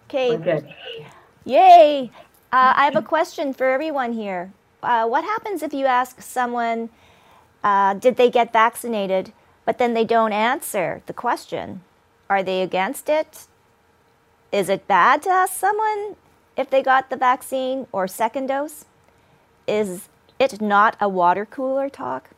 [0.09, 0.37] Okay.
[0.37, 0.65] good.
[1.45, 2.11] Yay!
[2.53, 4.53] Uh, I have a question for everyone here.
[4.83, 6.89] Uh, what happens if you ask someone,
[7.65, 9.33] uh, did they get vaccinated,
[9.65, 11.83] but then they don't answer the question?
[12.29, 13.47] Are they against it?
[14.53, 16.17] Is it bad to ask someone
[16.57, 18.85] if they got the vaccine or second dose?
[19.67, 22.31] Is it not a water cooler talk?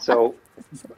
[0.00, 0.34] So,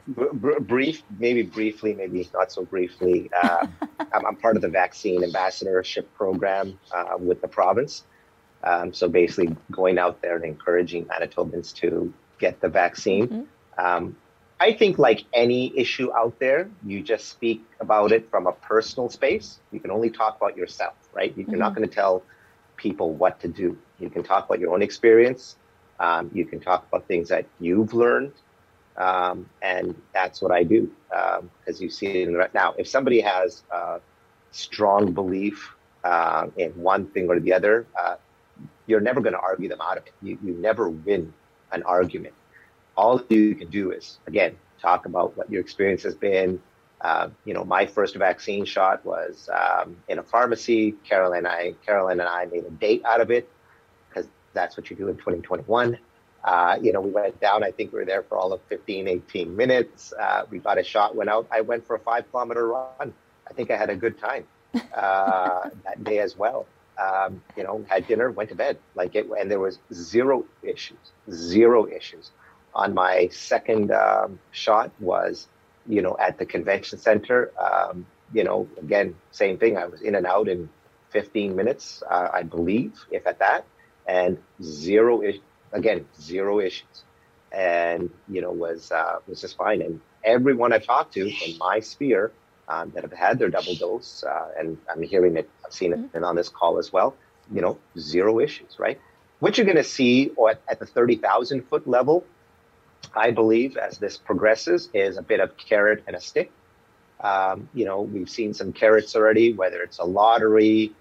[0.07, 3.31] br- br- brief, maybe briefly, maybe not so briefly.
[3.43, 3.67] Uh,
[4.13, 8.05] I'm, I'm part of the vaccine ambassadorship program uh, with the province.
[8.63, 13.47] Um, so basically, going out there and encouraging Manitobans to get the vaccine.
[13.79, 14.17] Um,
[14.61, 19.09] I think, like any issue out there, you just speak about it from a personal
[19.09, 19.61] space.
[19.71, 21.33] You can only talk about yourself, right?
[21.37, 22.25] You're not going to tell
[22.77, 23.79] people what to do.
[24.01, 25.57] You can talk about your own experience.
[26.01, 28.33] Um, you can talk about things that you've learned.
[28.97, 32.75] Um, and that's what I do because you see it in the right now.
[32.79, 34.01] If somebody has a
[34.51, 38.17] strong belief uh, in one thing or the other, uh,
[38.87, 40.13] you're never going to argue them out of it.
[40.21, 41.33] You, you never win
[41.71, 42.35] an argument.
[42.99, 46.61] All you can do is, again, talk about what your experience has been.
[47.01, 50.97] Uh, you know, my first vaccine shot was um, in a pharmacy.
[51.09, 53.49] Carol and I, Carolyn and I made a date out of it
[54.09, 55.97] because that's what you do in 2021.
[56.43, 59.07] Uh, you know, we went down, I think we were there for all of 15,
[59.07, 60.13] 18 minutes.
[60.13, 61.47] Uh, we got a shot, went out.
[61.53, 63.15] I went for a five kilometer run.
[63.49, 64.45] I think I had a good time
[64.93, 66.67] uh, that day as well.
[66.99, 68.77] Um, you know, had dinner, went to bed.
[68.97, 72.33] Like it, and there was zero issues, zero issues.
[72.75, 75.49] On my second um, shot was,
[75.87, 77.53] you know, at the convention center.
[77.59, 79.77] Um, you know, again, same thing.
[79.77, 80.69] I was in and out in
[81.11, 83.64] 15 minutes, uh, I believe, if at that,
[84.07, 85.37] and zero is
[85.73, 87.05] again zero issues,
[87.53, 89.83] and you know was uh, was just fine.
[89.83, 92.33] And everyone I've talked to in my sphere
[92.69, 96.01] um, that have had their double dose, uh, and I'm hearing it, I've seen it
[96.14, 97.14] and on this call as well.
[97.53, 99.01] You know, zero issues, right?
[99.41, 102.27] What you're going to see at, at the 30,000 foot level,
[103.15, 106.51] I believe, as this progresses, is a bit of carrot and a stick.
[107.21, 110.93] Um, you know, we've seen some carrots already, whether it's a lottery,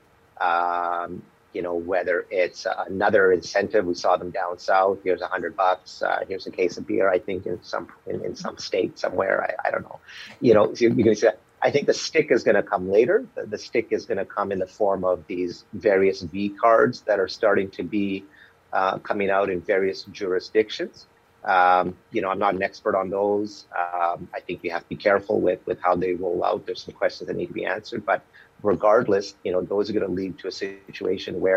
[0.42, 1.22] um,
[1.54, 3.86] you know, whether it's another incentive.
[3.86, 5.00] We saw them down south.
[5.04, 6.02] Here's a hundred bucks.
[6.02, 7.10] Uh, here's a case of beer.
[7.10, 9.44] I think in some in, in some state somewhere.
[9.44, 10.00] I, I don't know.
[10.42, 11.32] You know, so you can say.
[11.60, 13.26] I think the stick is going to come later.
[13.34, 17.02] The, the stick is going to come in the form of these various V cards
[17.02, 18.26] that are starting to be
[18.72, 21.08] uh, coming out in various jurisdictions.
[21.48, 23.68] Um, you know, I'm not an expert on those.
[23.78, 26.66] Um, I think you have to be careful with with how they roll out.
[26.66, 28.22] There's some questions that need to be answered, but
[28.64, 31.50] regardless, you know, those are going to lead to a situation where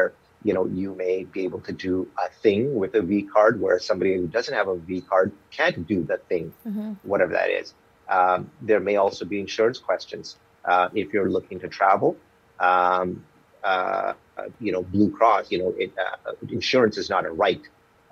[0.45, 3.79] you know you may be able to do a thing with a V card where
[3.79, 6.93] somebody who doesn't have a V card can't do the thing, Mm-hmm.
[7.03, 7.75] whatever that is.
[8.09, 12.17] Um, there may also be insurance questions uh, if you're looking to travel.
[12.59, 13.25] Um,
[13.63, 14.15] uh,
[14.59, 17.61] you know, Blue Cross, you know, it, uh, insurance is not a right,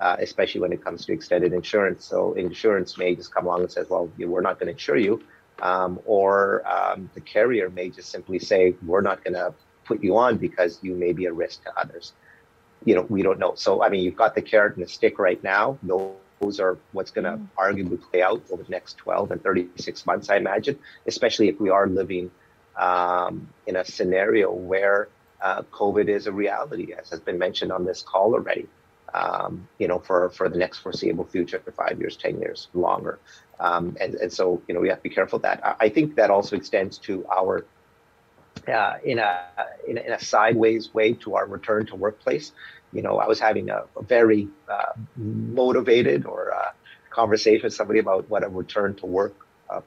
[0.00, 2.04] uh, especially when it comes to extended insurance.
[2.04, 5.22] So insurance may just come along and says, well, we're not going to insure you.
[5.60, 10.16] Um, or um, the carrier may just simply say, we're not going to put you
[10.16, 12.12] on because you may be a risk to others.
[12.84, 13.54] You know, we don't know.
[13.56, 15.78] So, I mean, you've got the carrot and the stick right now.
[15.82, 20.30] Those are what's going to arguably play out over the next 12 and 36 months,
[20.30, 20.78] I imagine,
[21.08, 22.30] especially if we are living
[22.76, 25.08] um, in a scenario where
[25.42, 28.68] uh, COVID is a reality, as has been mentioned on this call already.
[29.14, 33.18] Um, you know, for for the next foreseeable future, for five years, ten years, longer,
[33.58, 35.76] um, and and so you know we have to be careful that.
[35.80, 37.64] I, think that also extends to our
[38.66, 39.46] uh, in a
[39.86, 42.52] in a, in a sideways way to our return to workplace.
[42.92, 46.70] You know, I was having a, a very uh, motivated or uh,
[47.10, 49.80] conversation with somebody about what a return to work uh,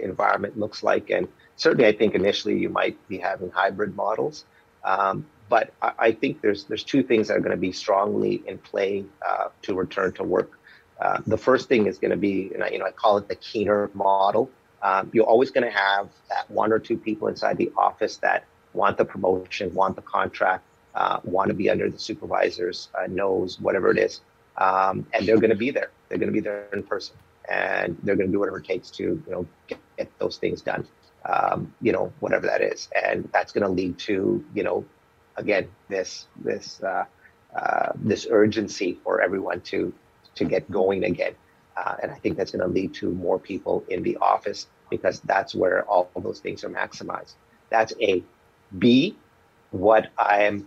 [0.00, 4.44] environment looks like, and certainly I think initially you might be having hybrid models.
[4.84, 8.42] Um, but I, I think there's there's two things that are going to be strongly
[8.46, 10.58] in play uh, to return to work.
[11.00, 13.28] Uh, the first thing is going to be, and I, you know, I call it
[13.28, 14.50] the keener model.
[14.82, 18.44] Um, you're always going to have that one or two people inside the office that
[18.72, 23.60] want the promotion, want the contract, uh, want to be under the supervisor's uh, nose,
[23.60, 24.20] whatever it is,
[24.58, 25.90] um, and they're going to be there.
[26.08, 27.16] They're going to be there in person,
[27.50, 30.62] and they're going to do whatever it takes to, you know, get, get those things
[30.62, 30.86] done.
[31.28, 34.84] Um, you know, whatever that is, and that's going to lead to, you know,
[35.36, 37.04] again, this this uh,
[37.54, 39.92] uh, this urgency for everyone to
[40.34, 41.34] to get going again.
[41.76, 45.20] Uh, and I think that's going to lead to more people in the office because
[45.20, 47.34] that's where all those things are maximized.
[47.70, 48.22] That's A.
[48.78, 49.16] B,
[49.70, 50.66] what I'm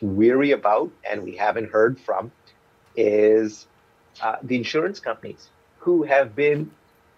[0.00, 2.32] weary about and we haven't heard from
[2.96, 3.66] is
[4.22, 6.70] uh, the insurance companies who have been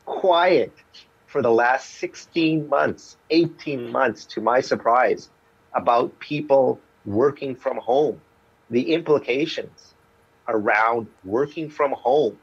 [0.05, 0.73] quiet
[1.27, 5.29] for the last 16 months, 18 months, to my surprise,
[5.75, 8.21] about people working from home,
[8.71, 9.95] the implications
[10.47, 12.39] around working from home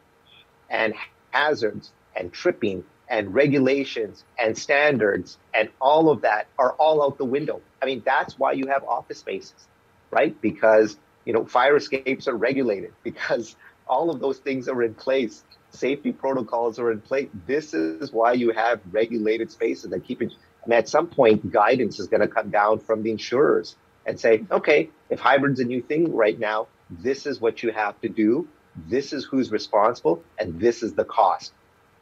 [0.70, 0.94] and
[1.32, 7.26] hazards and tripping and regulations and standards and all of that are all out the
[7.26, 7.62] window.
[7.82, 9.68] I mean, that's why you have office spaces,
[10.10, 10.40] right?
[10.42, 13.56] Because, you know, fire escapes are regulated because
[13.88, 15.44] all of those things are in place.
[15.70, 17.30] Safety protocols are in place.
[17.46, 20.34] This is why you have regulated spaces that keep it.
[20.66, 24.46] Mean, at some point, guidance is going to come down from the insurers and say,
[24.52, 28.48] okay, if hybrid's a new thing right now, this is what you have to do.
[28.88, 31.54] This is who's responsible, and this is the cost.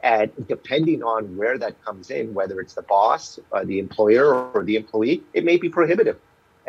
[0.02, 4.64] And depending on where that comes in, whether it's the boss, or the employer, or
[4.64, 6.20] the employee, it may be prohibitive.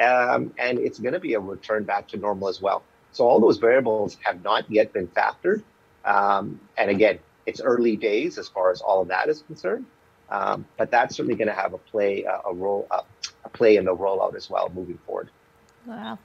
[0.00, 2.82] Um, and it's going to be a return back to normal as well.
[3.12, 5.62] So all those variables have not yet been factored.
[6.04, 9.86] Um, and again, it's early days as far as all of that is concerned.
[10.30, 13.13] Um, but that's certainly going to have a play, a, a role, a, a
[13.52, 15.30] play in the rollout as well moving forward.
[15.86, 16.18] Wow.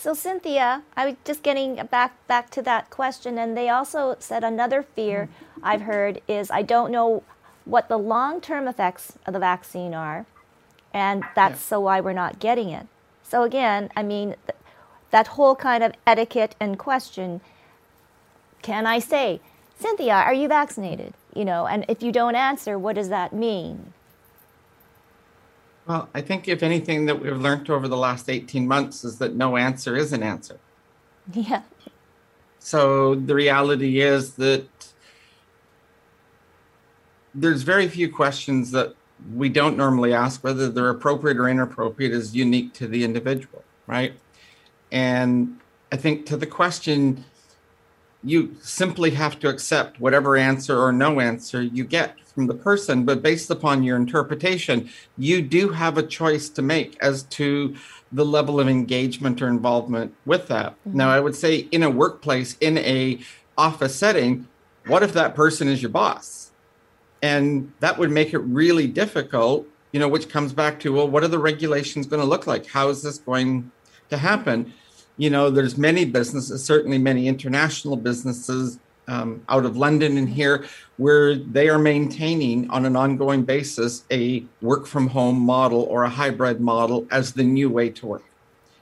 [0.00, 4.42] So Cynthia, I was just getting back back to that question, and they also said
[4.42, 5.28] another fear
[5.62, 7.22] I've heard is I don't know
[7.66, 10.24] what the long-term effects of the vaccine are,
[10.94, 11.68] and that's yeah.
[11.68, 12.86] so why we're not getting it.
[13.22, 14.58] So again, I mean, th-
[15.10, 17.42] that whole kind of etiquette and question:
[18.62, 19.40] Can I say,
[19.78, 21.12] Cynthia, are you vaccinated?
[21.34, 23.92] You know, and if you don't answer, what does that mean?
[25.86, 29.34] Well, I think if anything that we've learned over the last 18 months is that
[29.34, 30.58] no answer is an answer.
[31.32, 31.62] Yeah.
[32.58, 34.68] So the reality is that
[37.34, 38.94] there's very few questions that
[39.34, 44.14] we don't normally ask, whether they're appropriate or inappropriate is unique to the individual, right?
[44.92, 45.58] And
[45.92, 47.24] I think to the question,
[48.22, 53.04] you simply have to accept whatever answer or no answer you get from the person,
[53.04, 57.74] but based upon your interpretation, you do have a choice to make as to
[58.12, 60.72] the level of engagement or involvement with that.
[60.72, 60.96] Mm-hmm.
[60.96, 63.20] Now, I would say in a workplace, in a
[63.56, 64.48] office setting,
[64.86, 66.50] what if that person is your boss?
[67.22, 71.22] And that would make it really difficult, you know, which comes back to, well, what
[71.22, 72.66] are the regulations going to look like?
[72.66, 73.70] How is this going
[74.08, 74.72] to happen?
[75.18, 78.78] You know, there's many businesses, certainly many international businesses
[79.10, 80.64] um, out of London and here,
[80.96, 86.08] where they are maintaining on an ongoing basis a work from home model or a
[86.08, 88.24] hybrid model as the new way to work.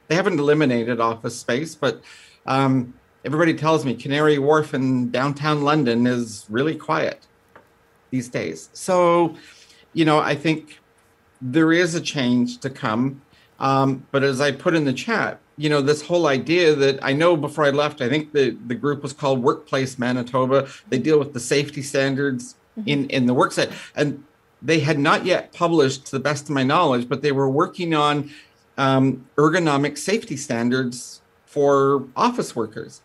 [0.08, 2.02] They haven't eliminated office space, but
[2.46, 7.26] um, everybody tells me Canary Wharf in downtown London is really quiet
[8.10, 8.68] these days.
[8.72, 9.36] So,
[9.92, 10.80] you know, I think
[11.40, 13.22] there is a change to come.
[13.58, 17.12] Um, but as I put in the chat, you know this whole idea that I
[17.12, 20.68] know before I left, I think the the group was called Workplace Manitoba.
[20.88, 22.88] They deal with the safety standards mm-hmm.
[22.88, 24.22] in in the worksite, and
[24.62, 27.94] they had not yet published, to the best of my knowledge, but they were working
[27.94, 28.30] on
[28.76, 33.00] um, ergonomic safety standards for office workers.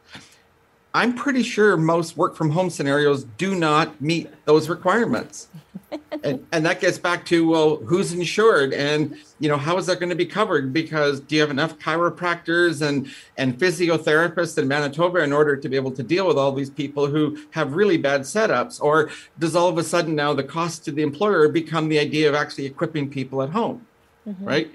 [0.96, 5.48] I'm pretty sure most work from home scenarios do not meet those requirements.
[6.24, 10.00] and, and that gets back to well, who's insured and you know how is that
[10.00, 10.72] going to be covered?
[10.72, 15.76] Because do you have enough chiropractors and and physiotherapists in Manitoba in order to be
[15.76, 18.82] able to deal with all these people who have really bad setups?
[18.82, 22.30] Or does all of a sudden now the cost to the employer become the idea
[22.30, 23.86] of actually equipping people at home,
[24.28, 24.46] mm-hmm.
[24.46, 24.72] right?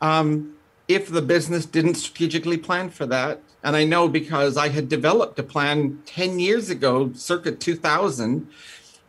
[0.00, 0.54] Um,
[0.88, 5.38] if the business didn't strategically plan for that, and I know because I had developed
[5.38, 8.46] a plan 10 years ago, circa 2000,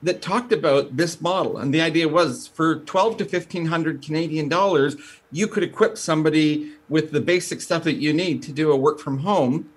[0.01, 1.58] that talked about this model.
[1.58, 4.95] And the idea was for 12 to 1500 Canadian dollars,
[5.32, 8.99] you could equip somebody with the basic stuff that you need to do a work
[8.99, 9.70] from home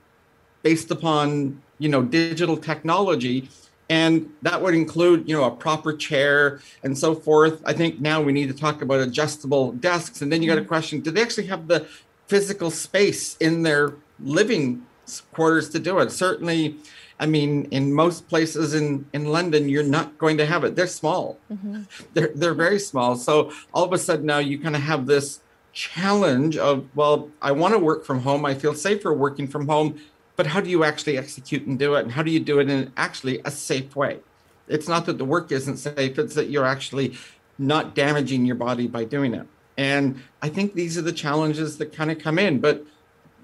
[0.63, 3.49] based upon, you know, digital technology.
[3.91, 7.63] And that would include, you know, a proper chair and so forth.
[7.65, 10.23] I think now we need to talk about adjustable desks.
[10.23, 10.69] And then you got a mm-hmm.
[10.69, 11.87] question, do they actually have the
[12.27, 14.87] physical space in their living
[15.33, 16.11] quarters to do it.
[16.13, 16.77] Certainly,
[17.19, 20.77] I mean, in most places in, in London, you're not going to have it.
[20.77, 21.39] They're small.
[21.53, 21.83] Mm-hmm.
[22.15, 23.17] They're they're very small.
[23.17, 25.41] So all of a sudden now you kind of have this
[25.73, 28.45] challenge of, well, I want to work from home.
[28.45, 30.01] I feel safer working from home,
[30.37, 32.03] but how do you actually execute and do it?
[32.03, 34.19] And how do you do it in actually a safe way?
[34.67, 37.17] It's not that the work isn't safe, it's that you're actually
[37.59, 39.47] not damaging your body by doing it.
[39.77, 42.61] And I think these are the challenges that kind of come in.
[42.61, 42.85] But,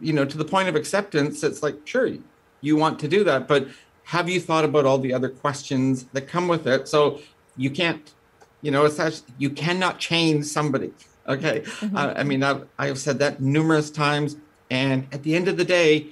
[0.04, 2.08] you know, to the point of acceptance, it's like, sure,
[2.60, 3.68] you want to do that, but
[4.04, 6.86] have you thought about all the other questions that come with it?
[6.88, 7.20] So
[7.56, 8.12] you can't,
[8.60, 10.92] you know, it's that you cannot change somebody.
[11.26, 11.60] Okay.
[11.60, 11.96] Mm-hmm.
[11.96, 14.36] Uh, I mean, I've, I've said that numerous times.
[14.70, 16.08] And at the end of the day,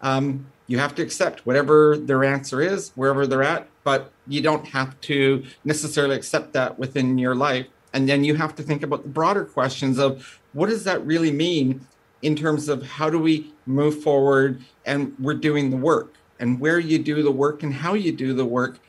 [0.00, 4.66] um, you have to accept whatever their answer is, wherever they're at, but you don't
[4.68, 7.66] have to necessarily accept that within your life.
[7.92, 11.32] And then you have to think about the broader questions of what does that really
[11.32, 11.86] mean
[12.24, 16.14] in terms of how do we move forward and we're doing the work.
[16.40, 18.80] And where you do the work and how you do the work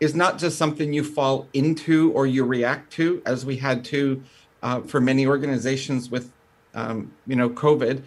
[0.00, 4.22] is not just something you fall into or you react to as we had to
[4.62, 6.32] uh, for many organizations with
[6.74, 8.02] um, you know covid.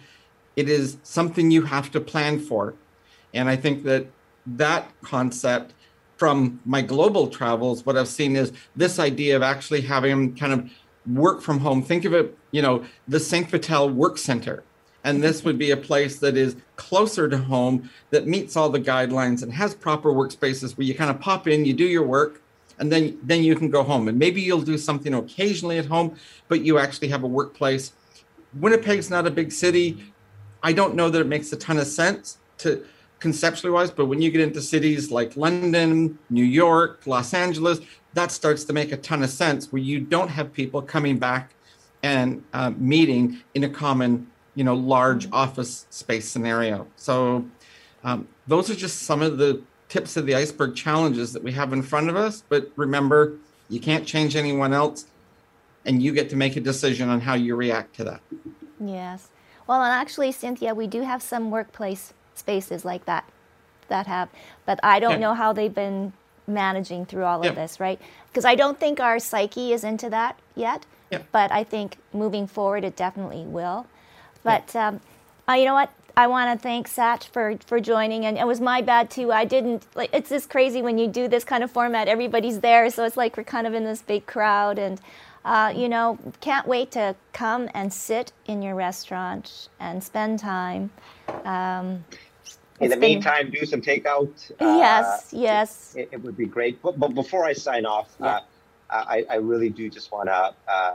[0.56, 2.74] It is something you have to plan for.
[3.32, 4.06] And i think that
[4.46, 5.72] that concept
[6.22, 10.70] from my global travels, what I've seen is this idea of actually having kind of
[11.06, 11.82] work from home.
[11.82, 13.48] Think of it, you know, the St.
[13.50, 14.62] Vital Work Center.
[15.04, 18.80] And this would be a place that is closer to home, that meets all the
[18.80, 22.40] guidelines and has proper workspaces where you kind of pop in, you do your work,
[22.78, 24.08] and then then you can go home.
[24.08, 26.16] And maybe you'll do something occasionally at home,
[26.48, 27.92] but you actually have a workplace.
[28.54, 30.12] Winnipeg's not a big city.
[30.62, 32.84] I don't know that it makes a ton of sense to
[33.18, 37.80] conceptually wise, but when you get into cities like London, New York, Los Angeles,
[38.14, 41.54] that starts to make a ton of sense where you don't have people coming back
[42.02, 46.86] and uh, meeting in a common, you know, large office space scenario.
[46.96, 47.44] So
[48.04, 51.72] um, those are just some of the tips of the iceberg challenges that we have
[51.72, 52.42] in front of us.
[52.48, 53.34] But remember,
[53.68, 55.06] you can't change anyone else,
[55.86, 58.20] and you get to make a decision on how you react to that.
[58.80, 59.28] Yes.
[59.66, 63.28] Well, and actually, Cynthia, we do have some workplace spaces like that
[63.88, 64.28] that have,
[64.66, 65.18] but I don't yeah.
[65.18, 66.12] know how they've been
[66.46, 67.50] managing through all yeah.
[67.50, 68.00] of this, right?
[68.28, 71.22] Because I don't think our psyche is into that yet, yeah.
[71.32, 73.86] but I think moving forward it definitely will.
[74.42, 75.00] But um,
[75.48, 75.92] uh, you know what?
[76.14, 79.32] I want to thank Satch for for joining, and it was my bad too.
[79.32, 80.10] I didn't like.
[80.12, 82.06] It's just crazy when you do this kind of format.
[82.08, 85.00] Everybody's there, so it's like we're kind of in this big crowd, and
[85.44, 90.90] uh, you know, can't wait to come and sit in your restaurant and spend time.
[91.44, 92.04] Um,
[92.82, 93.12] in the been...
[93.12, 94.52] meantime, do some takeout.
[94.60, 95.94] Yes, uh, yes.
[95.96, 96.82] It, it, would be great.
[96.82, 98.26] But, but before I sign off, yeah.
[98.26, 98.40] uh,
[98.90, 100.94] I, I, really do just want to uh,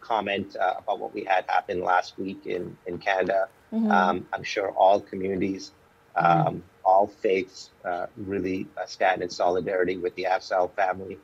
[0.00, 3.48] comment uh, about what we had happen last week in, in Canada.
[3.72, 3.90] Mm-hmm.
[3.90, 5.72] Um, I'm sure all communities,
[6.16, 6.26] mm-hmm.
[6.26, 6.60] um, mm-hmm.
[6.84, 11.18] all faiths uh, really uh, stand in solidarity with the Afzaal family.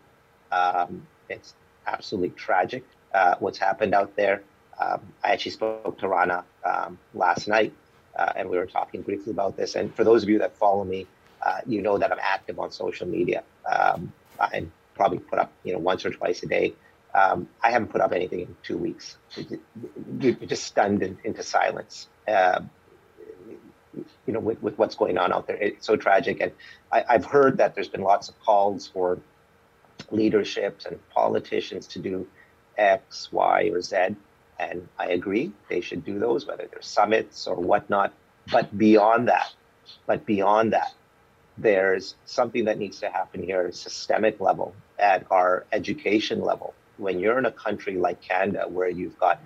[0.51, 1.55] Um, it's
[1.87, 2.85] absolutely tragic
[3.15, 4.43] uh, what's happened out there.
[4.81, 7.73] Um, I actually spoke to Rana um, last night,
[8.21, 9.75] uh, and we were talking briefly about this.
[9.75, 11.07] And for those of you that follow me,
[11.43, 14.13] uh, you know that I'm active on social media um,
[14.53, 16.75] and probably put up, you know, once or twice a day.
[17.15, 19.17] Um, I haven't put up anything in two weeks.
[20.21, 22.09] You're just stunned in, into silence.
[22.29, 22.61] Uh,
[24.27, 26.41] you know, with, with what's going on out there, it's so tragic.
[26.41, 26.53] And
[26.93, 29.19] I, I've heard that there's been lots of calls for
[30.11, 32.29] leaderships and politicians to do
[32.77, 34.15] X, Y, or Z.
[34.61, 38.13] And I agree, they should do those, whether they're summits or whatnot.
[38.53, 39.55] But beyond that,
[40.07, 40.93] but beyond that,
[41.57, 46.75] there's something that needs to happen here at a systemic level, at our education level.
[46.99, 49.41] When you're in a country like Canada, where you've got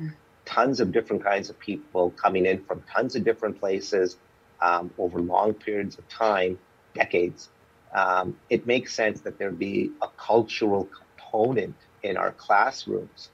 [0.44, 4.16] tons of different kinds of people coming in from tons of different places
[4.60, 6.58] um, over long periods of time,
[6.94, 7.50] decades,
[7.94, 13.30] um, it makes sense that there be a cultural component in our classrooms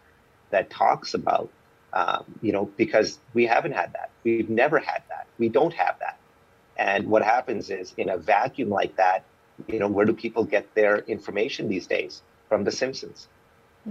[0.50, 1.50] that talks about,
[1.92, 4.10] um, you know, because we haven't had that.
[4.24, 5.26] We've never had that.
[5.38, 6.18] We don't have that.
[6.76, 9.24] And what happens is in a vacuum like that,
[9.66, 12.22] you know, where do people get their information these days?
[12.48, 13.28] From The Simpsons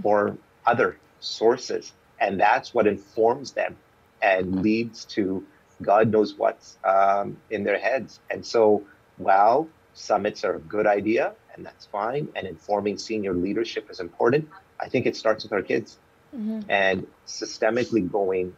[0.02, 0.36] or
[0.66, 1.92] other sources.
[2.20, 3.76] And that's what informs them
[4.20, 5.44] and leads to
[5.82, 8.20] God knows what's um, in their heads.
[8.30, 8.84] And so,
[9.18, 12.28] well, summits are a good idea, and that's fine.
[12.36, 14.48] And informing senior leadership is important.
[14.78, 15.98] I think it starts with our kids
[16.34, 16.60] mm-hmm.
[16.68, 18.54] and systemically going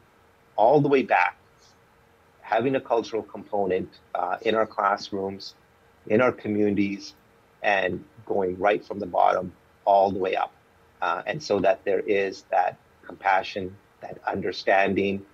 [0.57, 1.37] all the way back,
[2.41, 5.55] having a cultural component uh, in our classrooms,
[6.07, 7.15] in our communities,
[7.63, 9.53] and going right from the bottom
[9.85, 10.53] all the way up.
[11.01, 15.25] Uh, and so that there is that compassion, that understanding,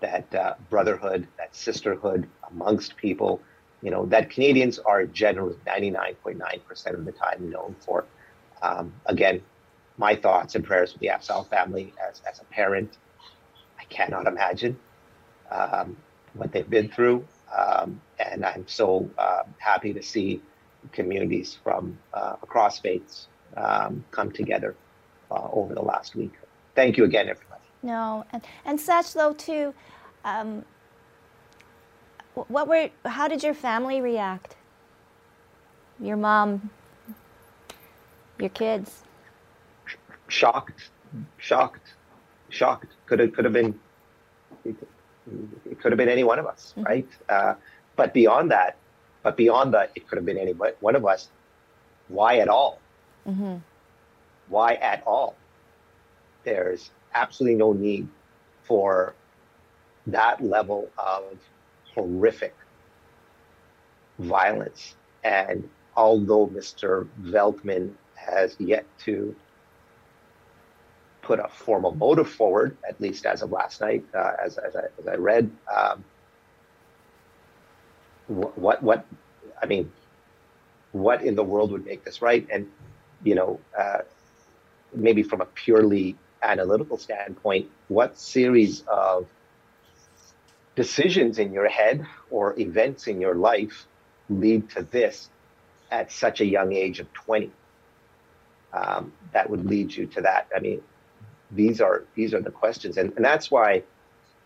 [0.00, 3.40] that uh, brotherhood, that sisterhood amongst people,
[3.82, 8.04] you know, that Canadians are generally 99.9% of the time known for.
[8.62, 9.42] Um, again,
[9.98, 12.96] my thoughts and prayers with the Afzaal family as, as a parent.
[13.78, 14.78] I cannot imagine
[15.50, 15.96] um,
[16.34, 17.26] what they've been through.
[17.56, 20.42] Um, and I'm so uh, happy to see
[20.92, 24.74] communities from uh, across faiths um, come together
[25.30, 26.32] uh, over the last week.
[26.74, 27.62] Thank you again, everybody.
[27.82, 29.72] No, and and such though too.
[30.24, 30.64] Um,
[32.34, 32.90] what were?
[33.04, 34.56] How did your family react?
[36.00, 36.70] Your mom,
[38.38, 39.05] your kids.
[40.28, 40.90] Shocked,
[41.38, 41.94] shocked,
[42.48, 42.92] shocked.
[43.06, 43.78] Could have could have been.
[44.64, 46.82] It could have been any one of us, mm-hmm.
[46.84, 47.08] right?
[47.28, 47.54] Uh,
[47.96, 48.76] but beyond that,
[49.22, 51.28] but beyond that, it could have been any one of us.
[52.08, 52.78] Why at all?
[53.26, 53.56] Mm-hmm.
[54.48, 55.36] Why at all?
[56.44, 58.08] There's absolutely no need
[58.62, 59.14] for
[60.06, 61.24] that level of
[61.94, 62.54] horrific
[64.18, 64.94] violence.
[65.24, 67.08] And although Mr.
[67.22, 69.34] Veltman has yet to
[71.26, 74.82] put a formal motive forward, at least as of last night, uh, as, as, I,
[75.00, 76.04] as I read, um,
[78.28, 79.04] what, what,
[79.60, 79.90] I mean,
[80.92, 82.46] what in the world would make this right?
[82.48, 82.70] And,
[83.24, 83.98] you know, uh,
[84.94, 89.26] maybe from a purely analytical standpoint, what series of
[90.76, 93.88] decisions in your head or events in your life
[94.30, 95.28] lead to this
[95.90, 97.50] at such a young age of 20
[98.72, 100.82] um, that would lead you to that i mean
[101.50, 103.82] these are these are the questions and, and that's why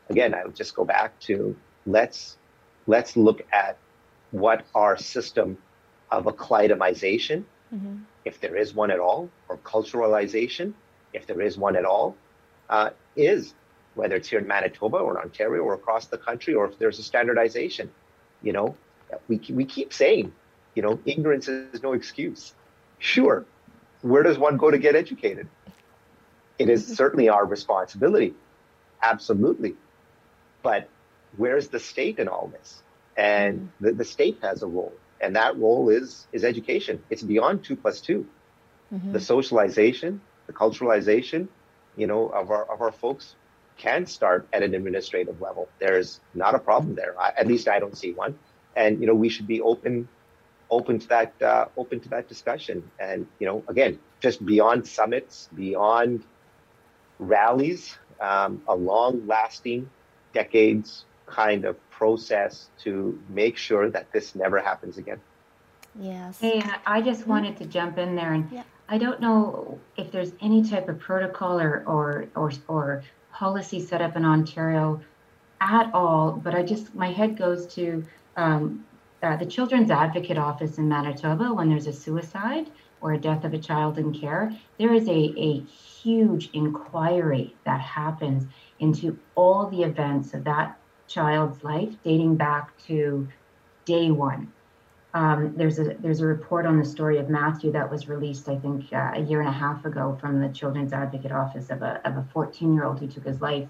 [0.08, 1.56] again i would just go back to
[1.86, 2.36] let's
[2.86, 3.76] let's look at
[4.32, 5.56] what our system
[6.10, 7.44] of acclimatization
[7.74, 7.96] mm-hmm.
[8.24, 10.72] if there is one at all or culturalization
[11.12, 12.16] if there is one at all
[12.68, 13.54] uh, is
[13.94, 16.98] whether it's here in Manitoba or in Ontario or across the country, or if there's
[16.98, 17.90] a standardization.
[18.42, 18.76] You know,
[19.28, 20.32] we, we keep saying,
[20.74, 22.54] you know, ignorance is no excuse.
[22.98, 23.44] Sure.
[24.02, 25.48] Where does one go to get educated?
[26.60, 28.34] It is certainly our responsibility.
[29.02, 29.76] Absolutely.
[30.62, 30.90] But
[31.38, 32.82] where's the state in all this?
[33.16, 33.84] And mm-hmm.
[33.86, 34.92] the, the state has a role.
[35.22, 37.02] And that role is is education.
[37.08, 38.26] It's beyond two plus 2
[38.92, 39.12] mm-hmm.
[39.12, 41.48] The socialization, the culturalization,
[41.96, 43.36] you know, of our of our folks
[43.78, 45.68] can start at an administrative level.
[45.78, 47.18] There's not a problem there.
[47.18, 48.38] I, at least I don't see one.
[48.76, 50.08] And you know, we should be open
[50.70, 52.90] open to that uh, open to that discussion.
[52.98, 56.24] And you know, again, just beyond summits, beyond
[57.20, 59.88] rallies, um, a long-lasting,
[60.32, 65.20] decades kind of process to make sure that this never happens again.
[65.98, 66.40] Yes.
[66.40, 68.50] Hey, I just wanted to jump in there and.
[68.50, 68.64] Yeah.
[68.92, 74.02] I don't know if there's any type of protocol or, or, or, or policy set
[74.02, 75.00] up in Ontario
[75.60, 78.04] at all, but I just, my head goes to
[78.36, 78.84] um,
[79.22, 82.68] uh, the Children's Advocate Office in Manitoba when there's a suicide
[83.00, 84.52] or a death of a child in care.
[84.78, 88.46] There is a, a huge inquiry that happens
[88.78, 90.78] into all the events of that
[91.08, 93.28] child's life dating back to
[93.84, 94.52] day one.
[95.12, 98.56] Um, there's a there's a report on the story of Matthew that was released, I
[98.56, 102.00] think, uh, a year and a half ago from the Children's Advocate Office of a
[102.06, 103.68] of a 14 year old who took his life.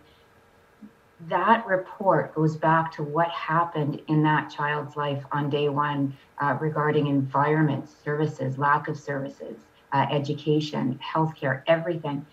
[1.29, 6.57] That report goes back to what happened in that child's life on day one uh,
[6.61, 9.57] regarding environment, services, lack of services,
[9.93, 12.25] uh, education, healthcare, everything.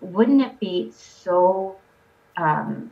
[0.00, 1.76] Wouldn't it be so
[2.36, 2.90] um,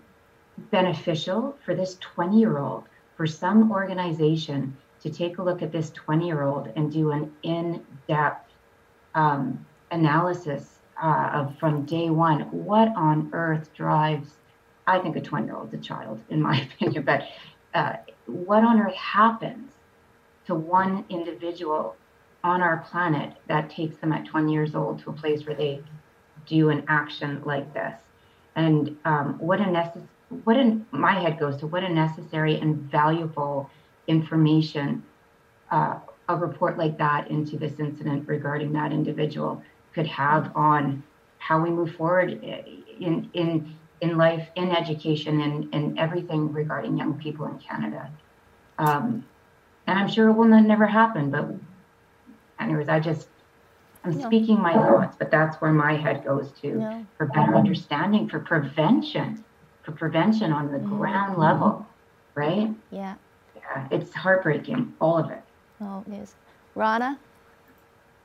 [0.70, 2.84] beneficial for this 20 year old,
[3.16, 4.76] for some organization?
[5.02, 8.50] to take a look at this 20 year old and do an in depth
[9.14, 14.30] um, analysis uh, of from day one what on earth drives,
[14.86, 17.22] I think a 20 year old's a child, in my opinion, but
[17.74, 17.94] uh,
[18.26, 19.72] what on earth happens
[20.46, 21.96] to one individual
[22.44, 25.80] on our planet that takes them at 20 years old to a place where they
[26.46, 27.94] do an action like this?
[28.56, 30.08] And um, what a necessary
[30.44, 33.70] what in my head goes to what a necessary and valuable
[34.06, 35.02] information
[35.70, 35.98] uh,
[36.28, 39.62] a report like that into this incident regarding that individual
[39.94, 41.02] could have on
[41.38, 42.30] how we move forward
[43.00, 48.10] in in in life, in education, and, in everything regarding young people in Canada.
[48.78, 49.24] Um,
[49.86, 51.48] and I'm sure it will not, never happen, but
[52.60, 53.28] anyways, I just
[54.04, 54.26] I'm no.
[54.26, 57.06] speaking my thoughts, but that's where my head goes to no.
[57.16, 59.42] for better understanding, for prevention,
[59.84, 60.98] for prevention on the mm-hmm.
[60.98, 61.86] ground level,
[62.34, 62.68] right?
[62.90, 63.14] Yeah
[63.74, 65.42] yeah, it's heartbreaking, all of it.
[65.80, 66.34] Oh, it is.
[66.74, 67.18] Rana?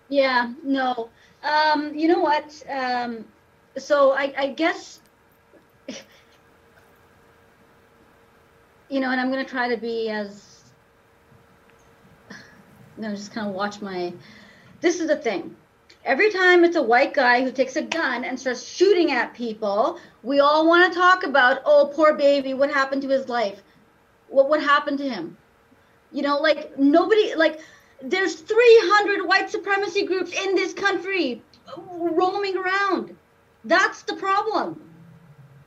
[0.09, 1.09] Yeah, no.
[1.43, 2.63] Um, you know what?
[2.69, 3.25] Um,
[3.77, 4.99] so I, I guess
[8.89, 10.63] you know, and I'm going to try to be as,
[12.31, 14.13] I'm going to just kind of watch my,
[14.81, 15.55] this is the thing.
[16.05, 19.99] Every time it's a white guy who takes a gun and starts shooting at people,
[20.23, 23.61] we all want to talk about, oh, poor baby, what happened to his life?
[24.29, 25.37] What what happened to him?
[26.13, 27.59] You know, like nobody, like
[28.01, 31.41] there's 300 white supremacy groups in this country
[31.77, 33.15] roaming around.
[33.65, 34.81] That's the problem.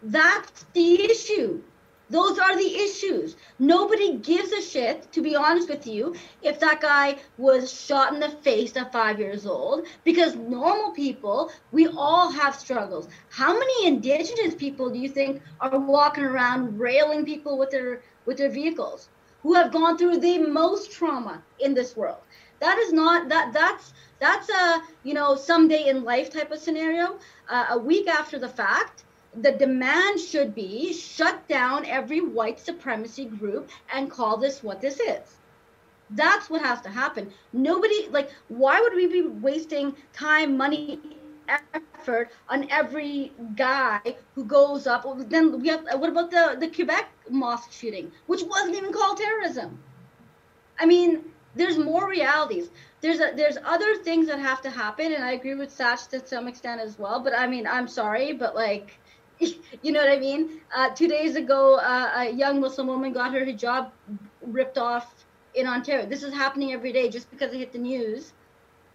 [0.03, 1.63] That's the issue.
[2.11, 3.37] Those are the issues.
[3.61, 8.19] Nobody gives a shit, to be honest with you, if that guy was shot in
[8.19, 13.09] the face at five years old, because normal people, we all have struggles.
[13.29, 18.39] How many indigenous people do you think are walking around railing people with their with
[18.39, 19.09] their vehicles
[19.43, 22.23] who have gone through the most trauma in this world?
[22.59, 27.19] That is not that that's that's a you know someday in life type of scenario.
[27.49, 29.05] Uh, a week after the fact,
[29.35, 34.99] the demand should be shut down every white supremacy group and call this what this
[34.99, 35.37] is.
[36.11, 37.33] That's what has to happen.
[37.53, 40.99] Nobody, like, why would we be wasting time, money,
[41.49, 44.01] effort on every guy
[44.35, 45.07] who goes up?
[45.29, 49.19] Then we have, uh, what about the, the Quebec mosque shooting, which wasn't even called
[49.19, 49.79] terrorism?
[50.81, 51.25] I mean,
[51.55, 52.71] there's more realities.
[53.01, 56.27] There's a, there's other things that have to happen, and I agree with Sash to
[56.27, 57.21] some extent as well.
[57.21, 58.99] But I mean, I'm sorry, but like,
[59.83, 60.61] you know what I mean?
[60.75, 63.91] Uh, two days ago, uh, a young Muslim woman got her hijab
[64.43, 65.15] ripped off
[65.55, 66.07] in Ontario.
[66.07, 67.09] This is happening every day.
[67.09, 68.33] Just because it hit the news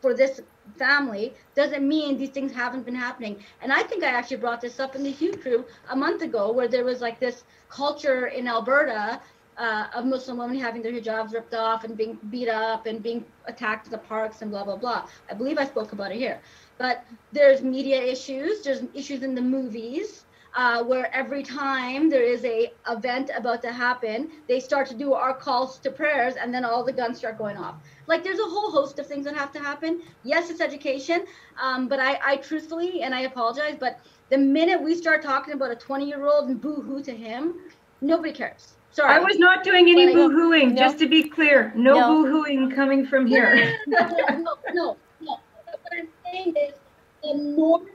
[0.01, 0.41] for this
[0.77, 3.43] family doesn't mean these things haven't been happening.
[3.61, 6.51] And I think I actually brought this up in the Hue crew a month ago,
[6.51, 9.19] where there was like this culture in Alberta
[9.57, 13.25] uh, of Muslim women having their hijabs ripped off and being beat up and being
[13.45, 15.07] attacked in the parks and blah blah blah.
[15.29, 16.39] I believe I spoke about it here.
[16.77, 18.61] But there's media issues.
[18.63, 23.71] There's issues in the movies uh, where every time there is a event about to
[23.71, 27.37] happen, they start to do our calls to prayers, and then all the guns start
[27.37, 27.75] going off.
[28.07, 30.01] Like there's a whole host of things that have to happen.
[30.23, 31.25] Yes, it's education,
[31.61, 33.99] um, but I, I truthfully, and I apologize, but
[34.29, 37.55] the minute we start talking about a 20 year old and boo hoo to him,
[38.01, 38.75] nobody cares.
[38.91, 39.13] Sorry.
[39.13, 40.81] I was not doing any boo hooing, no.
[40.81, 41.73] just to be clear.
[41.75, 42.07] No, no.
[42.07, 43.77] boo hooing coming from here.
[43.87, 45.39] no, no, no, no, no.
[45.65, 46.75] What I'm saying is
[47.21, 47.89] the normal,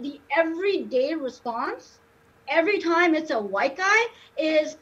[0.00, 1.98] the everyday response
[2.48, 4.06] every time it's a white guy
[4.38, 4.76] is,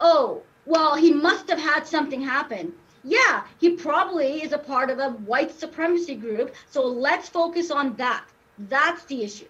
[0.00, 2.72] oh, well, he must have had something happen.
[3.04, 6.54] Yeah, he probably is a part of a white supremacy group.
[6.70, 8.24] So let's focus on that.
[8.58, 9.46] That's the issue.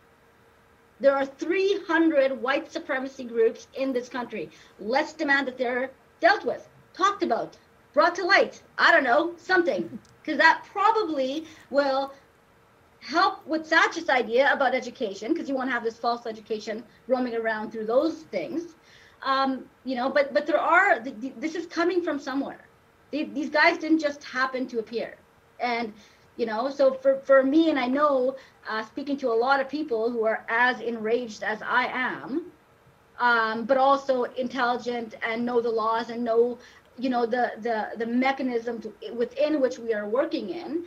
[1.01, 4.51] There are 300 white supremacy groups in this country.
[4.79, 5.91] Let's demand that they're
[6.21, 7.57] dealt with, talked about,
[7.93, 8.63] brought to light.
[8.79, 9.99] I don't know, something.
[10.23, 12.13] Because that probably will
[13.07, 17.71] help with Satch's idea about education, because you won't have this false education roaming around
[17.71, 18.75] through those things.
[19.23, 22.67] Um, you know, but but there are this is coming from somewhere.
[23.13, 25.17] These guys didn't just happen to appear,
[25.61, 25.93] and
[26.37, 28.37] you know, so for for me, and I know,
[28.69, 32.53] uh, speaking to a lot of people who are as enraged as I am,
[33.19, 36.59] um, but also intelligent and know the laws and know,
[36.99, 40.85] you know, the the the mechanisms within which we are working in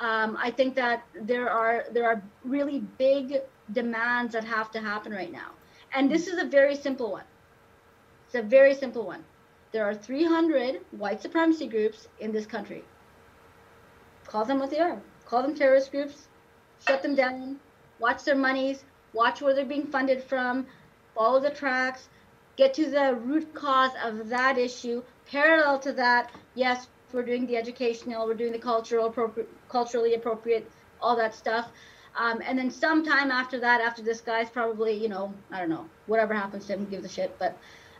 [0.00, 3.40] um, I think that there are there are really big
[3.72, 5.50] demands that have to happen right now,
[5.94, 7.24] and this is a very simple one.
[8.26, 9.24] It's a very simple one.
[9.72, 12.84] There are 300 white supremacy groups in this country.
[14.26, 15.00] Call them what they are.
[15.26, 16.28] Call them terrorist groups.
[16.86, 17.58] Shut them down.
[17.98, 18.84] Watch their monies.
[19.12, 20.66] Watch where they're being funded from.
[21.14, 22.08] Follow the tracks.
[22.56, 25.02] Get to the root cause of that issue.
[25.26, 30.70] Parallel to that, yes, we're doing the educational, we're doing the cultural appropriate, culturally appropriate,
[31.00, 31.70] all that stuff.
[32.16, 35.86] Um, and then sometime after that, after this guy's probably, you know, I don't know,
[36.06, 37.34] whatever happens to him, give a shit.
[37.38, 37.56] But,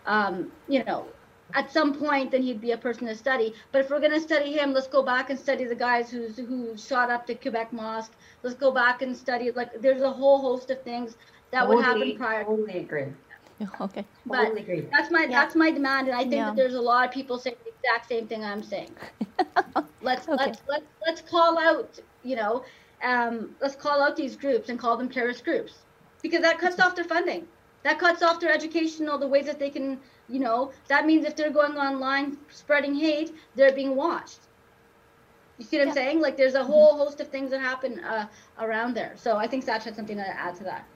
[0.06, 1.06] um, you know,
[1.55, 3.55] at some point, then he'd be a person to study.
[3.72, 6.36] But if we're going to study him, let's go back and study the guys who's
[6.36, 8.12] who shot up the Quebec mosque.
[8.43, 11.16] Let's go back and study like there's a whole host of things
[11.51, 12.44] that totally, would happen prior.
[12.44, 13.06] Totally agree.
[13.80, 14.05] Okay.
[14.26, 14.89] But totally agree.
[14.93, 15.40] that's my yeah.
[15.40, 16.47] that's my demand, and I think yeah.
[16.47, 18.90] that there's a lot of people saying the exact same thing I'm saying.
[20.02, 20.36] let's okay.
[20.36, 22.64] let's let's let's call out, you know,
[23.02, 25.74] um, let's call out these groups and call them terrorist groups
[26.22, 27.47] because that cuts off their funding.
[27.82, 29.98] That cuts off their educational, the ways that they can,
[30.28, 34.39] you know, that means if they're going online spreading hate, they're being watched.
[35.59, 36.20] You see what I'm saying?
[36.20, 38.26] Like there's a whole host of things that happen uh,
[38.59, 39.12] around there.
[39.16, 40.86] So I think Satch had something to add to that.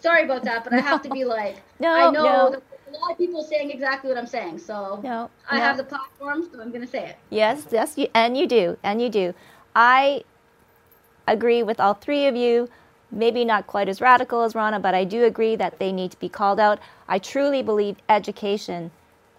[0.00, 2.48] Sorry about that, but I have to be like, no, I know no.
[2.88, 4.58] a lot of people saying exactly what I'm saying.
[4.58, 5.62] So no, I no.
[5.62, 7.16] have the platform, so I'm going to say it.
[7.30, 9.34] Yes, yes, you, and you do, and you do.
[9.74, 10.24] I
[11.26, 12.68] agree with all three of you.
[13.10, 16.18] Maybe not quite as radical as Rana, but I do agree that they need to
[16.18, 16.78] be called out.
[17.06, 18.90] I truly believe education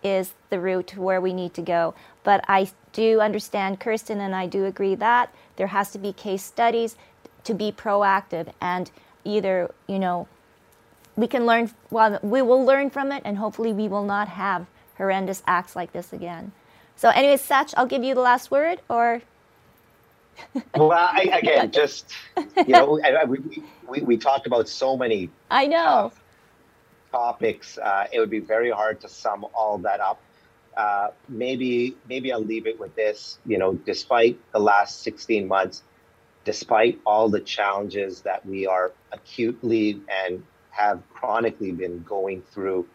[0.04, 1.96] is the route to where we need to go.
[2.24, 6.44] But I do understand, Kirsten and I do agree that there has to be case
[6.44, 6.96] studies
[7.46, 8.92] to be proactive and
[9.24, 10.28] either, you know,
[11.16, 14.66] we can learn, well, we will learn from it and hopefully we will not have
[14.98, 16.52] horrendous acts like this again.
[16.96, 19.22] So, anyways, Sach, I'll give you the last word or.
[20.76, 22.14] well, I, again, just,
[22.58, 25.30] you know, we, we, we talked about so many.
[25.50, 26.12] I know.
[27.12, 27.78] topics.
[27.78, 30.20] Uh, it would be very hard to sum all that up.
[30.76, 33.38] Uh, maybe maybe I'll leave it with this.
[33.46, 35.84] You know, despite the last 16 months,
[36.46, 40.44] despite all the challenges that we are acutely and
[40.74, 42.88] have chronically been going through,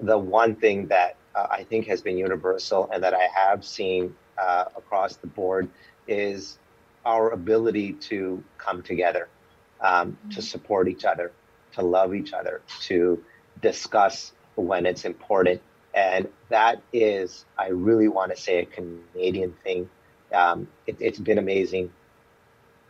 [0.00, 4.14] the one thing that uh, I think has been universal and that I have seen
[4.38, 5.68] uh, across the board
[6.06, 6.58] is
[7.04, 9.28] our ability to come together,
[9.80, 10.30] um, mm-hmm.
[10.30, 11.32] to support each other,
[11.72, 13.22] to love each other, to
[13.60, 15.60] discuss when it's important.
[15.94, 19.90] And that is, I really want to say, a Canadian thing.
[20.32, 21.90] Um, it, has been amazing.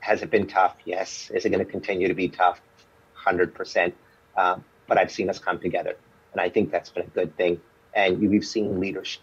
[0.01, 0.77] Has it been tough?
[0.85, 1.31] Yes.
[1.35, 2.60] Is it going to continue to be tough?
[3.24, 3.93] 100%.
[4.39, 5.97] Um, but I've seen us come together.
[6.32, 7.60] And I think that's been a good thing.
[7.94, 9.20] And we've seen leadership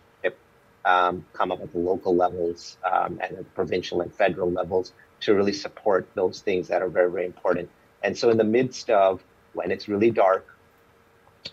[0.84, 5.34] um, come up at the local levels um, and the provincial and federal levels to
[5.34, 7.70] really support those things that are very, very important.
[8.04, 9.24] And so, in the midst of
[9.54, 10.46] when it's really dark,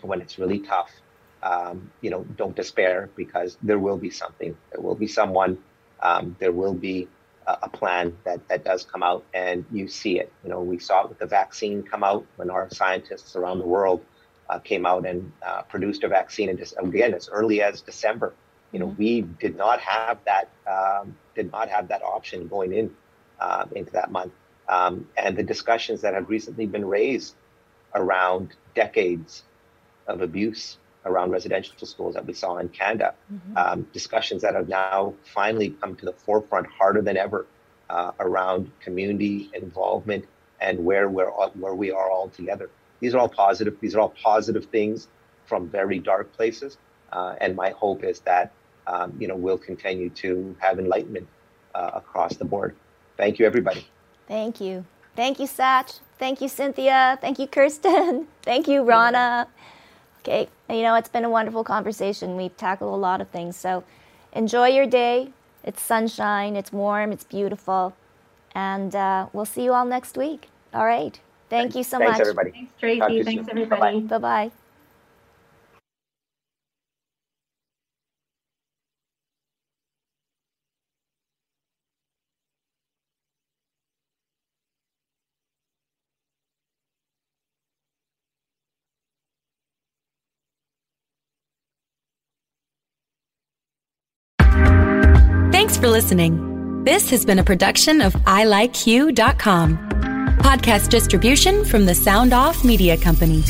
[0.01, 0.91] when it's really tough,
[1.41, 4.55] um, you know, don't despair because there will be something.
[4.71, 5.57] There will be someone.
[6.01, 7.07] Um, there will be
[7.47, 10.31] a, plan that that does come out, and you see it.
[10.43, 13.65] You know, we saw it with the vaccine come out when our scientists around the
[13.65, 14.03] world
[14.49, 16.49] uh, came out and uh, produced a vaccine.
[16.49, 18.33] And just again, as early as December,
[18.71, 22.91] you know, we did not have that um, did not have that option going in
[23.39, 24.33] uh, into that month.
[24.69, 27.35] Um, and the discussions that have recently been raised
[27.95, 29.43] around decades
[30.07, 33.57] of abuse around residential schools that we saw in Canada, mm-hmm.
[33.57, 37.45] um, discussions that have now finally come to the forefront harder than ever
[37.89, 40.25] uh, around community involvement
[40.61, 42.69] and where we're where we are all together.
[42.99, 43.77] These are all positive.
[43.81, 45.07] These are all positive things
[45.45, 46.77] from very dark places.
[47.11, 48.51] Uh, and my hope is that
[48.87, 51.27] um, you know we'll continue to have enlightenment
[51.75, 52.75] uh, across the board.
[53.17, 53.87] Thank you, everybody.
[54.27, 54.85] Thank you.
[55.15, 55.89] Thank you, Sach.
[56.17, 57.17] Thank you, Cynthia.
[57.21, 58.27] Thank you, Kirsten.
[58.41, 59.47] Thank you, Rana.
[60.21, 62.37] Okay, you know, it's been a wonderful conversation.
[62.37, 63.57] We've tackled a lot of things.
[63.57, 63.83] So
[64.33, 65.31] enjoy your day.
[65.63, 67.95] It's sunshine, it's warm, it's beautiful.
[68.55, 70.49] And uh, we'll see you all next week.
[70.73, 71.19] All right.
[71.49, 72.21] Thank you so Thanks, much.
[72.21, 72.51] everybody.
[72.51, 73.23] Thanks, Tracy.
[73.23, 73.51] Thanks, soon.
[73.51, 74.01] everybody.
[74.01, 74.51] Bye bye.
[95.51, 96.85] Thanks for listening.
[96.85, 99.77] This has been a production of ilikeyou.com.
[100.37, 103.43] Podcast distribution from the Sound Off Media Company.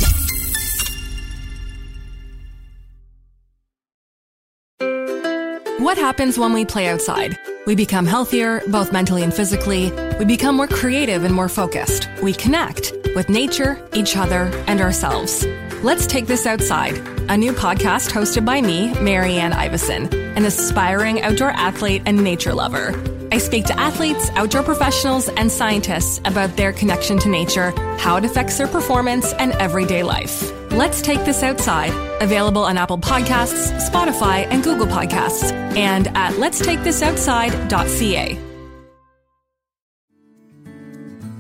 [5.78, 7.38] What happens when we play outside?
[7.68, 9.92] We become healthier, both mentally and physically.
[10.18, 12.10] We become more creative and more focused.
[12.24, 15.46] We connect with nature, each other, and ourselves.
[15.84, 16.98] Let's Take This Outside,
[17.30, 22.94] a new podcast hosted by me, Marianne Iveson, an aspiring outdoor athlete and nature lover.
[23.32, 28.26] I speak to athletes, outdoor professionals, and scientists about their connection to nature, how it
[28.26, 30.52] affects their performance, and everyday life.
[30.72, 31.92] Let's Take This Outside,
[32.22, 38.38] available on Apple Podcasts, Spotify, and Google Podcasts, and at letstakethisoutside.ca.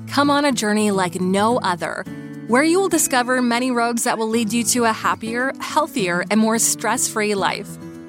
[0.08, 2.04] Come on a journey like no other,
[2.48, 6.40] where you will discover many roads that will lead you to a happier, healthier, and
[6.40, 7.68] more stress free life.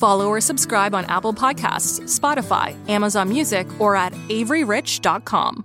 [0.00, 5.64] Follow or subscribe on Apple Podcasts, Spotify, Amazon Music, or at AveryRich.com.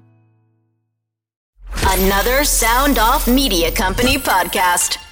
[1.87, 5.04] Another Sound Off Media Company podcast.